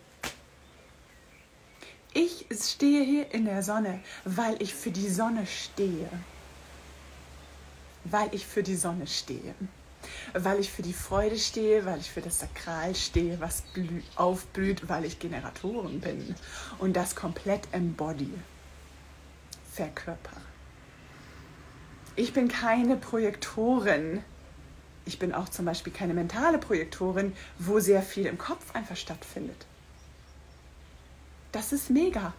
Ich 2.13 2.47
stehe 2.59 3.03
hier 3.03 3.31
in 3.31 3.45
der 3.45 3.61
Sonne, 3.61 3.99
weil 4.25 4.59
ich 4.63 4.73
für 4.73 4.89
die 4.89 5.09
Sonne 5.09 5.45
stehe. 5.45 6.09
Weil 8.03 8.33
ich 8.33 8.47
für 8.47 8.63
die 8.63 8.75
Sonne 8.75 9.05
stehe. 9.05 9.53
Weil 10.33 10.59
ich 10.59 10.71
für 10.71 10.81
die 10.81 10.93
Freude 10.93 11.37
stehe, 11.37 11.85
weil 11.85 11.99
ich 11.99 12.11
für 12.11 12.21
das 12.21 12.39
Sakral 12.39 12.95
stehe, 12.95 13.39
was 13.39 13.63
aufblüht, 14.15 14.89
weil 14.89 15.05
ich 15.05 15.19
Generatorin 15.19 15.99
bin 15.99 16.35
und 16.79 16.95
das 16.95 17.15
komplett 17.15 17.67
embody, 17.71 18.33
verkörper. 19.71 20.37
Ich 22.15 22.33
bin 22.33 22.47
keine 22.47 22.97
Projektorin, 22.97 24.23
ich 25.05 25.19
bin 25.19 25.33
auch 25.33 25.49
zum 25.49 25.65
Beispiel 25.65 25.93
keine 25.93 26.13
mentale 26.13 26.57
Projektorin, 26.57 27.33
wo 27.57 27.79
sehr 27.79 28.01
viel 28.01 28.25
im 28.25 28.37
Kopf 28.37 28.75
einfach 28.75 28.97
stattfindet. 28.97 29.65
Das 31.51 31.73
ist 31.73 31.89
mega. 31.89 32.33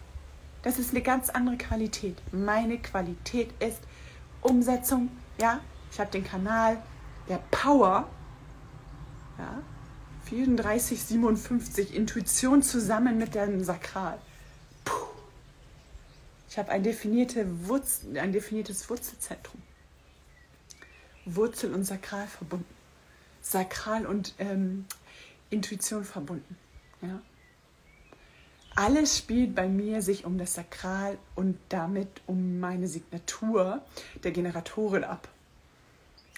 Das 0.63 0.77
ist 0.77 0.91
eine 0.91 1.01
ganz 1.01 1.29
andere 1.29 1.57
Qualität. 1.57 2.15
Meine 2.31 2.77
Qualität 2.77 3.49
ist 3.59 3.79
Umsetzung. 4.41 5.09
Ja, 5.39 5.59
ich 5.91 5.99
habe 5.99 6.11
den 6.11 6.23
Kanal 6.23 6.81
der 7.31 7.41
Power. 7.49 8.09
Ja, 9.37 9.63
34, 10.25 11.01
57 11.01 11.95
Intuition 11.95 12.61
zusammen 12.61 13.17
mit 13.17 13.35
dem 13.35 13.63
Sakral. 13.63 14.19
Puh. 14.83 15.07
Ich 16.49 16.57
habe 16.57 16.69
ein, 16.71 16.83
definierte 16.83 17.47
ein 18.15 18.33
definiertes 18.33 18.89
Wurzelzentrum. 18.89 19.61
Wurzel 21.25 21.73
und 21.73 21.85
Sakral 21.85 22.27
verbunden. 22.27 22.75
Sakral 23.41 24.05
und 24.05 24.35
ähm, 24.37 24.85
Intuition 25.49 26.03
verbunden. 26.03 26.57
Ja? 27.01 27.21
Alles 28.75 29.17
spielt 29.17 29.55
bei 29.55 29.69
mir 29.69 30.01
sich 30.01 30.25
um 30.25 30.37
das 30.37 30.53
Sakral 30.53 31.17
und 31.35 31.57
damit 31.69 32.09
um 32.27 32.59
meine 32.59 32.87
Signatur 32.87 33.81
der 34.23 34.31
Generatorin 34.31 35.05
ab. 35.05 35.29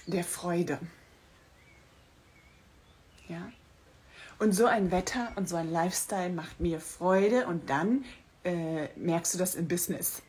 Der 0.06 0.24
Freude. 0.24 0.80
Ja? 3.30 3.52
Und 4.39 4.52
so 4.52 4.66
ein 4.66 4.92
Wetter 4.92 5.32
und 5.36 5.48
so 5.48 5.56
ein 5.56 5.72
Lifestyle 5.72 6.30
macht 6.30 6.60
mir 6.60 6.80
Freude 6.80 7.48
und 7.48 7.70
dann 7.70 8.04
äh, 8.44 8.88
merkst 8.98 9.34
du 9.34 9.38
das 9.38 9.56
im 9.56 9.68
Business. 9.68 10.22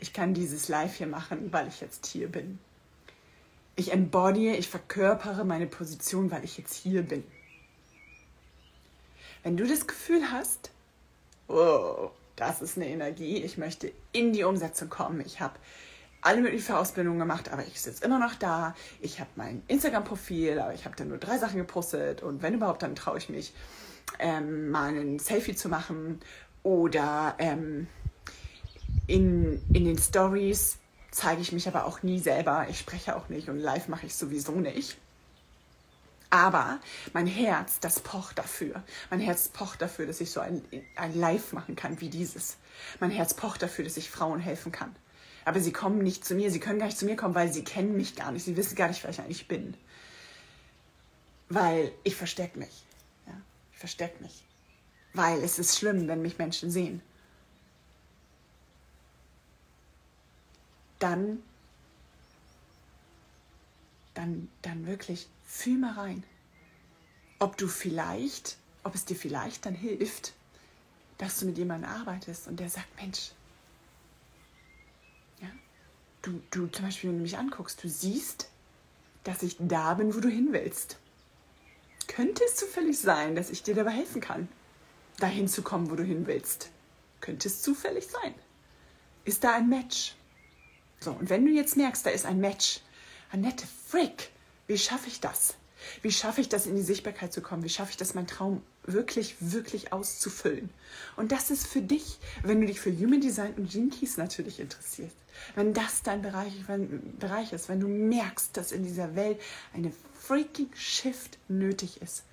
Ich 0.00 0.12
kann 0.12 0.34
dieses 0.34 0.68
Live 0.68 0.96
hier 0.96 1.06
machen, 1.06 1.52
weil 1.52 1.68
ich 1.68 1.80
jetzt 1.80 2.06
hier 2.06 2.28
bin. 2.28 2.58
Ich 3.76 3.92
embodye, 3.92 4.56
ich 4.56 4.68
verkörpere 4.68 5.44
meine 5.44 5.66
Position, 5.66 6.30
weil 6.30 6.44
ich 6.44 6.58
jetzt 6.58 6.74
hier 6.74 7.02
bin. 7.02 7.22
Wenn 9.42 9.56
du 9.56 9.66
das 9.66 9.86
Gefühl 9.86 10.30
hast, 10.32 10.70
oh, 11.48 12.10
das 12.34 12.62
ist 12.62 12.76
eine 12.76 12.88
Energie, 12.88 13.36
ich 13.36 13.58
möchte 13.58 13.92
in 14.12 14.32
die 14.32 14.44
Umsetzung 14.44 14.88
kommen, 14.88 15.22
ich 15.24 15.40
habe 15.40 15.54
alle 16.22 16.40
möglichen 16.40 16.72
Ausbildungen 16.74 17.18
gemacht, 17.18 17.50
aber 17.50 17.64
ich 17.66 17.80
sitze 17.80 18.04
immer 18.04 18.18
noch 18.18 18.34
da. 18.34 18.74
Ich 19.00 19.20
habe 19.20 19.30
mein 19.36 19.62
Instagram-Profil, 19.68 20.58
aber 20.58 20.74
ich 20.74 20.84
habe 20.84 20.96
da 20.96 21.04
nur 21.04 21.18
drei 21.18 21.38
Sachen 21.38 21.58
gepostet 21.58 22.22
und 22.22 22.42
wenn 22.42 22.54
überhaupt, 22.54 22.82
dann 22.82 22.94
traue 22.96 23.18
ich 23.18 23.28
mich, 23.28 23.54
ähm, 24.18 24.70
mal 24.70 24.94
ein 24.94 25.18
Selfie 25.18 25.54
zu 25.54 25.68
machen 25.68 26.20
oder 26.62 27.34
ähm, 27.38 27.86
in, 29.06 29.62
in 29.72 29.84
den 29.84 29.98
Stories 29.98 30.78
zeige 31.10 31.40
ich 31.40 31.52
mich 31.52 31.68
aber 31.68 31.86
auch 31.86 32.02
nie 32.02 32.18
selber. 32.18 32.66
Ich 32.68 32.78
spreche 32.78 33.16
auch 33.16 33.28
nicht 33.28 33.48
und 33.48 33.58
live 33.58 33.88
mache 33.88 34.06
ich 34.06 34.14
sowieso 34.14 34.52
nicht. 34.52 34.98
Aber 36.28 36.80
mein 37.12 37.26
Herz, 37.26 37.78
das 37.80 38.00
pocht 38.00 38.38
dafür. 38.38 38.82
Mein 39.10 39.20
Herz 39.20 39.48
pocht 39.48 39.80
dafür, 39.80 40.06
dass 40.06 40.20
ich 40.20 40.30
so 40.30 40.40
ein, 40.40 40.62
ein 40.96 41.14
Live 41.14 41.52
machen 41.52 41.76
kann 41.76 42.00
wie 42.00 42.10
dieses. 42.10 42.56
Mein 43.00 43.10
Herz 43.10 43.34
pocht 43.34 43.62
dafür, 43.62 43.84
dass 43.84 43.96
ich 43.96 44.10
Frauen 44.10 44.40
helfen 44.40 44.72
kann. 44.72 44.94
Aber 45.46 45.60
sie 45.60 45.72
kommen 45.72 46.02
nicht 46.02 46.26
zu 46.26 46.34
mir, 46.34 46.50
sie 46.50 46.60
können 46.60 46.78
gar 46.78 46.86
nicht 46.86 46.98
zu 46.98 47.06
mir 47.06 47.16
kommen, 47.16 47.34
weil 47.34 47.50
sie 47.50 47.64
kennen 47.64 47.96
mich 47.96 48.14
gar 48.14 48.32
nicht. 48.32 48.44
Sie 48.44 48.56
wissen 48.56 48.76
gar 48.76 48.88
nicht, 48.88 49.02
wer 49.02 49.10
ich 49.10 49.20
eigentlich 49.20 49.48
bin. 49.48 49.74
Weil 51.48 51.92
ich 52.04 52.14
verstecke 52.14 52.58
mich. 52.58 52.84
Ja? 53.26 53.40
Ich 53.72 53.78
verstecke 53.78 54.22
mich. 54.22 54.44
Weil 55.14 55.42
es 55.42 55.58
ist 55.58 55.78
schlimm, 55.78 56.08
wenn 56.08 56.20
mich 56.20 56.36
Menschen 56.36 56.70
sehen. 56.70 57.00
dann, 60.98 61.42
dann, 64.14 64.48
dann 64.62 64.86
wirklich 64.86 65.28
fühl 65.44 65.78
mal 65.78 65.92
rein, 65.92 66.24
ob 67.38 67.56
du 67.56 67.68
vielleicht, 67.68 68.56
ob 68.82 68.94
es 68.94 69.04
dir 69.04 69.16
vielleicht 69.16 69.66
dann 69.66 69.74
hilft, 69.74 70.32
dass 71.18 71.38
du 71.38 71.46
mit 71.46 71.58
jemandem 71.58 71.90
arbeitest 71.90 72.48
und 72.48 72.60
der 72.60 72.70
sagt, 72.70 72.88
Mensch, 73.00 73.32
du, 76.26 76.42
du 76.50 76.66
zum 76.66 76.84
Beispiel, 76.84 77.10
wenn 77.10 77.18
du 77.18 77.22
mich 77.22 77.38
anguckst, 77.38 77.82
du 77.82 77.88
siehst, 77.88 78.48
dass 79.24 79.42
ich 79.42 79.56
da 79.58 79.94
bin, 79.94 80.14
wo 80.14 80.20
du 80.20 80.28
hin 80.28 80.48
willst. 80.50 80.98
Könnte 82.08 82.44
es 82.44 82.56
zufällig 82.56 82.98
sein, 82.98 83.34
dass 83.34 83.50
ich 83.50 83.62
dir 83.62 83.74
dabei 83.74 83.92
helfen 83.92 84.20
kann, 84.20 84.48
dahin 85.18 85.48
zu 85.48 85.62
kommen, 85.62 85.90
wo 85.90 85.96
du 85.96 86.04
hin 86.04 86.26
willst? 86.26 86.70
Könnte 87.20 87.48
es 87.48 87.62
zufällig 87.62 88.06
sein? 88.06 88.34
Ist 89.24 89.44
da 89.44 89.54
ein 89.54 89.68
Match? 89.68 90.14
So, 91.00 91.12
und 91.12 91.30
wenn 91.30 91.44
du 91.44 91.52
jetzt 91.52 91.76
merkst, 91.76 92.06
da 92.06 92.10
ist 92.10 92.26
ein 92.26 92.40
Match, 92.40 92.80
Annette, 93.30 93.66
Frick, 93.86 94.30
wie 94.66 94.78
schaffe 94.78 95.08
ich 95.08 95.20
das? 95.20 95.54
Wie 96.02 96.12
schaffe 96.12 96.40
ich 96.40 96.48
das, 96.48 96.66
in 96.66 96.76
die 96.76 96.82
Sichtbarkeit 96.82 97.32
zu 97.32 97.42
kommen? 97.42 97.62
Wie 97.62 97.68
schaffe 97.68 97.90
ich 97.90 97.96
das, 97.96 98.14
meinen 98.14 98.26
Traum 98.26 98.62
wirklich, 98.84 99.36
wirklich 99.40 99.92
auszufüllen? 99.92 100.70
Und 101.16 101.32
das 101.32 101.50
ist 101.50 101.66
für 101.66 101.82
dich, 101.82 102.18
wenn 102.42 102.60
du 102.60 102.66
dich 102.66 102.80
für 102.80 102.96
Human 102.96 103.20
Design 103.20 103.54
und 103.54 103.72
Jinkies 103.72 104.16
natürlich 104.16 104.58
interessierst. 104.60 105.16
Wenn 105.54 105.74
das 105.74 106.02
dein 106.02 106.22
Bereich, 106.22 106.52
wenn, 106.66 107.18
Bereich 107.18 107.52
ist, 107.52 107.68
wenn 107.68 107.80
du 107.80 107.88
merkst, 107.88 108.56
dass 108.56 108.72
in 108.72 108.82
dieser 108.82 109.14
Welt 109.14 109.40
eine 109.74 109.92
freaking 110.14 110.70
Shift 110.74 111.38
nötig 111.48 112.02
ist, 112.02 112.24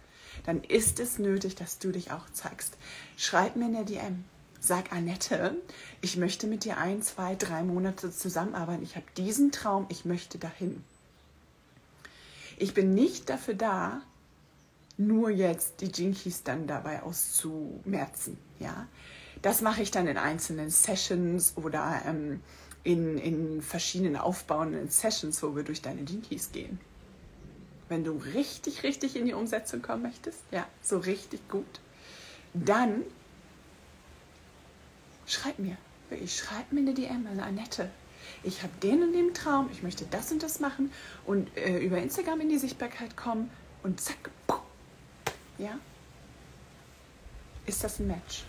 dann 0.45 0.63
ist 0.63 0.99
es 0.99 1.19
nötig, 1.19 1.55
dass 1.55 1.79
du 1.79 1.91
dich 1.91 2.11
auch 2.11 2.29
zeigst. 2.31 2.77
Schreib 3.17 3.55
mir 3.55 3.65
in 3.65 3.73
der 3.73 3.83
DM 3.83 4.23
sag 4.63 4.93
Annette, 4.93 5.57
ich 5.99 6.15
möchte 6.15 6.47
mit 6.47 6.63
dir 6.63 6.77
ein, 6.77 7.01
zwei, 7.01 7.35
drei 7.35 7.63
Monate 7.63 8.11
zusammenarbeiten. 8.11 8.83
Ich 8.83 8.95
habe 8.95 9.05
diesen 9.17 9.51
Traum, 9.51 9.85
ich 9.89 10.05
möchte 10.05 10.37
dahin. 10.37 10.83
Ich 12.57 12.73
bin 12.73 12.93
nicht 12.93 13.29
dafür 13.29 13.55
da, 13.55 14.01
nur 14.95 15.29
jetzt 15.29 15.81
die 15.81 15.87
Jinkies 15.87 16.43
dann 16.43 16.65
dabei 16.65 17.03
auszumerzen. 17.03 18.37
Ja? 18.59 18.87
Das 19.41 19.61
mache 19.61 19.81
ich 19.81 19.91
dann 19.91 20.07
in 20.07 20.17
einzelnen 20.17 20.69
Sessions 20.69 21.53
oder 21.57 22.01
ähm, 22.05 22.39
in, 22.83 23.17
in 23.17 23.61
verschiedenen 23.61 24.17
aufbauenden 24.17 24.89
Sessions, 24.89 25.41
wo 25.41 25.55
wir 25.55 25.63
durch 25.63 25.81
deine 25.81 26.01
Jinkies 26.01 26.51
gehen. 26.51 26.79
Wenn 27.89 28.03
du 28.03 28.13
richtig, 28.33 28.83
richtig 28.83 29.15
in 29.15 29.25
die 29.25 29.33
Umsetzung 29.33 29.81
kommen 29.81 30.03
möchtest, 30.03 30.39
ja, 30.51 30.67
so 30.81 30.97
richtig 30.97 31.47
gut, 31.49 31.79
dann 32.53 33.03
schreib 35.25 35.59
mir. 35.59 35.77
Wirklich, 36.09 36.35
schreib 36.35 36.71
mir 36.71 36.81
eine 36.81 36.93
DM, 36.93 37.27
eine 37.27 37.43
Annette. 37.43 37.89
ich 38.43 38.61
habe 38.61 38.73
den 38.81 39.03
und 39.03 39.13
den 39.13 39.33
Traum, 39.33 39.69
ich 39.71 39.83
möchte 39.83 40.05
das 40.05 40.31
und 40.31 40.43
das 40.43 40.59
machen 40.59 40.91
und 41.25 41.55
äh, 41.57 41.79
über 41.79 41.97
Instagram 41.97 42.41
in 42.41 42.49
die 42.49 42.57
Sichtbarkeit 42.57 43.15
kommen 43.15 43.49
und 43.83 43.99
zack, 44.01 44.29
ja, 45.57 45.79
ist 47.65 47.83
das 47.83 47.99
ein 47.99 48.07
Match. 48.07 48.43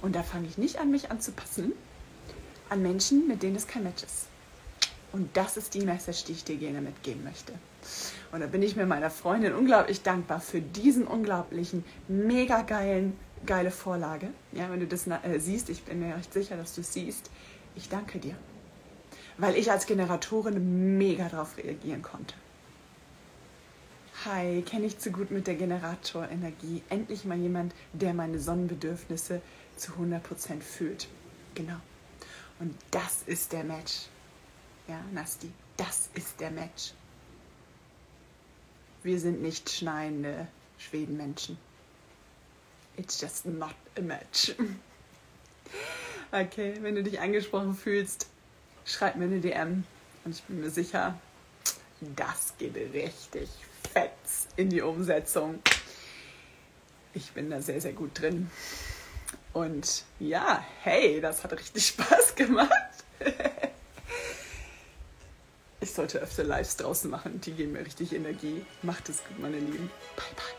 Und 0.00 0.14
da 0.14 0.22
fange 0.22 0.46
ich 0.46 0.56
nicht 0.56 0.78
an, 0.78 0.90
mich 0.90 1.10
anzupassen 1.10 1.72
an 2.70 2.82
Menschen, 2.82 3.26
mit 3.26 3.42
denen 3.42 3.56
es 3.56 3.66
kein 3.66 3.84
Match 3.84 4.02
ist. 4.02 4.26
Und 5.12 5.36
das 5.36 5.56
ist 5.56 5.74
die 5.74 5.80
Message, 5.80 6.24
die 6.24 6.32
ich 6.32 6.44
dir 6.44 6.56
gerne 6.56 6.80
mitgeben 6.80 7.24
möchte. 7.24 7.52
Und 8.30 8.40
da 8.40 8.46
bin 8.46 8.62
ich 8.62 8.76
mir 8.76 8.84
meiner 8.84 9.10
Freundin 9.10 9.54
unglaublich 9.54 10.02
dankbar 10.02 10.40
für 10.40 10.60
diesen 10.60 11.06
unglaublichen, 11.06 11.84
mega 12.08 12.62
geilen, 12.62 13.16
geile 13.46 13.70
Vorlage. 13.70 14.28
Ja, 14.52 14.70
wenn 14.70 14.80
du 14.80 14.86
das 14.86 15.06
äh, 15.06 15.38
siehst, 15.38 15.70
ich 15.70 15.82
bin 15.84 16.00
mir 16.00 16.14
recht 16.14 16.32
sicher, 16.32 16.56
dass 16.56 16.74
du 16.74 16.82
es 16.82 16.92
siehst. 16.92 17.30
Ich 17.74 17.88
danke 17.88 18.18
dir. 18.18 18.34
Weil 19.38 19.56
ich 19.56 19.70
als 19.70 19.86
Generatorin 19.86 20.98
mega 20.98 21.28
darauf 21.28 21.56
reagieren 21.56 22.02
konnte. 22.02 22.34
Hi, 24.24 24.62
kenne 24.62 24.86
ich 24.86 24.98
zu 24.98 25.12
gut 25.12 25.30
mit 25.30 25.46
der 25.46 25.54
Generatorenergie. 25.54 26.82
Endlich 26.90 27.24
mal 27.24 27.38
jemand, 27.38 27.72
der 27.92 28.14
meine 28.14 28.40
Sonnenbedürfnisse 28.40 29.40
zu 29.76 29.92
100% 29.92 30.60
fühlt. 30.60 31.06
Genau. 31.54 31.76
Und 32.60 32.74
das 32.90 33.22
ist 33.26 33.52
der 33.52 33.64
Match. 33.64 34.06
Ja, 34.88 35.00
Nasti, 35.12 35.50
das 35.76 36.10
ist 36.14 36.40
der 36.40 36.50
Match. 36.50 36.92
Wir 39.02 39.20
sind 39.20 39.42
nicht 39.42 39.70
schneidende 39.70 40.48
Schwedenmenschen. 40.78 41.58
It's 42.96 43.20
just 43.20 43.46
not 43.46 43.74
a 43.96 44.00
match. 44.00 44.54
Okay, 46.30 46.74
wenn 46.82 46.94
du 46.94 47.02
dich 47.02 47.20
angesprochen 47.20 47.74
fühlst, 47.74 48.28
schreib 48.84 49.16
mir 49.16 49.24
eine 49.24 49.40
DM 49.40 49.84
und 50.24 50.34
ich 50.34 50.42
bin 50.42 50.60
mir 50.60 50.68
sicher, 50.68 51.18
das 52.16 52.52
geht 52.58 52.76
richtig 52.76 53.48
fett 53.92 54.10
in 54.56 54.68
die 54.68 54.82
Umsetzung. 54.82 55.62
Ich 57.14 57.32
bin 57.32 57.48
da 57.48 57.62
sehr, 57.62 57.80
sehr 57.80 57.94
gut 57.94 58.20
drin. 58.20 58.50
Und 59.52 60.04
ja, 60.20 60.64
hey, 60.82 61.20
das 61.20 61.44
hat 61.44 61.52
richtig 61.52 61.86
Spaß 61.88 62.34
gemacht. 62.34 62.70
Ich 65.80 65.92
sollte 65.92 66.18
öfter 66.18 66.44
Lives 66.44 66.76
draußen 66.76 67.10
machen, 67.10 67.40
die 67.40 67.52
geben 67.52 67.72
mir 67.72 67.84
richtig 67.84 68.12
Energie. 68.12 68.64
Macht 68.82 69.08
es 69.08 69.18
gut, 69.24 69.38
meine 69.38 69.58
Lieben. 69.58 69.90
Bye, 70.16 70.24
bye. 70.34 70.58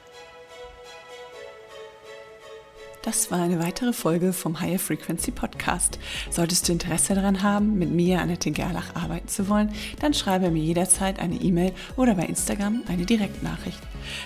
Das 3.03 3.31
war 3.31 3.41
eine 3.41 3.59
weitere 3.59 3.93
Folge 3.93 4.33
vom 4.33 4.59
Higher 4.59 4.77
Frequency 4.77 5.31
Podcast. 5.31 5.99
Solltest 6.29 6.67
du 6.67 6.73
Interesse 6.73 7.15
daran 7.15 7.43
haben, 7.43 7.79
mit 7.79 7.91
mir, 7.91 8.19
Annette 8.19 8.51
Gerlach, 8.51 8.93
arbeiten 8.93 9.29
zu 9.29 9.47
wollen, 9.47 9.73
dann 9.99 10.13
schreibe 10.13 10.51
mir 10.51 10.61
jederzeit 10.61 11.17
eine 11.19 11.35
E-Mail 11.35 11.73
oder 11.95 12.15
bei 12.15 12.23
Instagram 12.23 12.83
eine 12.87 13.05
Direktnachricht. 13.05 13.79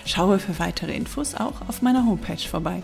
Schaue 0.04 0.40
für 0.40 0.58
weitere 0.58 0.94
Infos 0.94 1.34
auch 1.36 1.68
auf 1.68 1.82
meiner 1.82 2.04
Homepage 2.04 2.36
vorbei. 2.36 2.82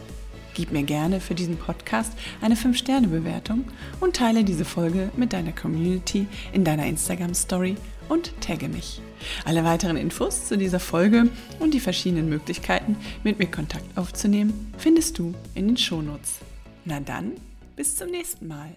Gib 0.54 0.72
mir 0.72 0.82
gerne 0.82 1.20
für 1.20 1.34
diesen 1.34 1.56
Podcast 1.56 2.12
eine 2.40 2.54
5-Sterne-Bewertung 2.54 3.64
und 4.00 4.16
teile 4.16 4.44
diese 4.44 4.64
Folge 4.64 5.10
mit 5.16 5.32
deiner 5.32 5.52
Community 5.52 6.26
in 6.52 6.64
deiner 6.64 6.86
Instagram-Story 6.86 7.76
und 8.08 8.32
tagge 8.40 8.68
mich. 8.68 9.00
Alle 9.44 9.64
weiteren 9.64 9.96
Infos 9.96 10.46
zu 10.46 10.58
dieser 10.58 10.80
Folge 10.80 11.28
und 11.58 11.74
die 11.74 11.80
verschiedenen 11.80 12.28
Möglichkeiten, 12.28 12.96
mit 13.22 13.38
mir 13.38 13.46
Kontakt 13.46 13.96
aufzunehmen, 13.96 14.72
findest 14.78 15.18
du 15.18 15.34
in 15.54 15.68
den 15.68 15.76
Shownotes. 15.76 16.38
Na 16.84 17.00
dann, 17.00 17.32
bis 17.76 17.96
zum 17.96 18.10
nächsten 18.10 18.48
Mal. 18.48 18.76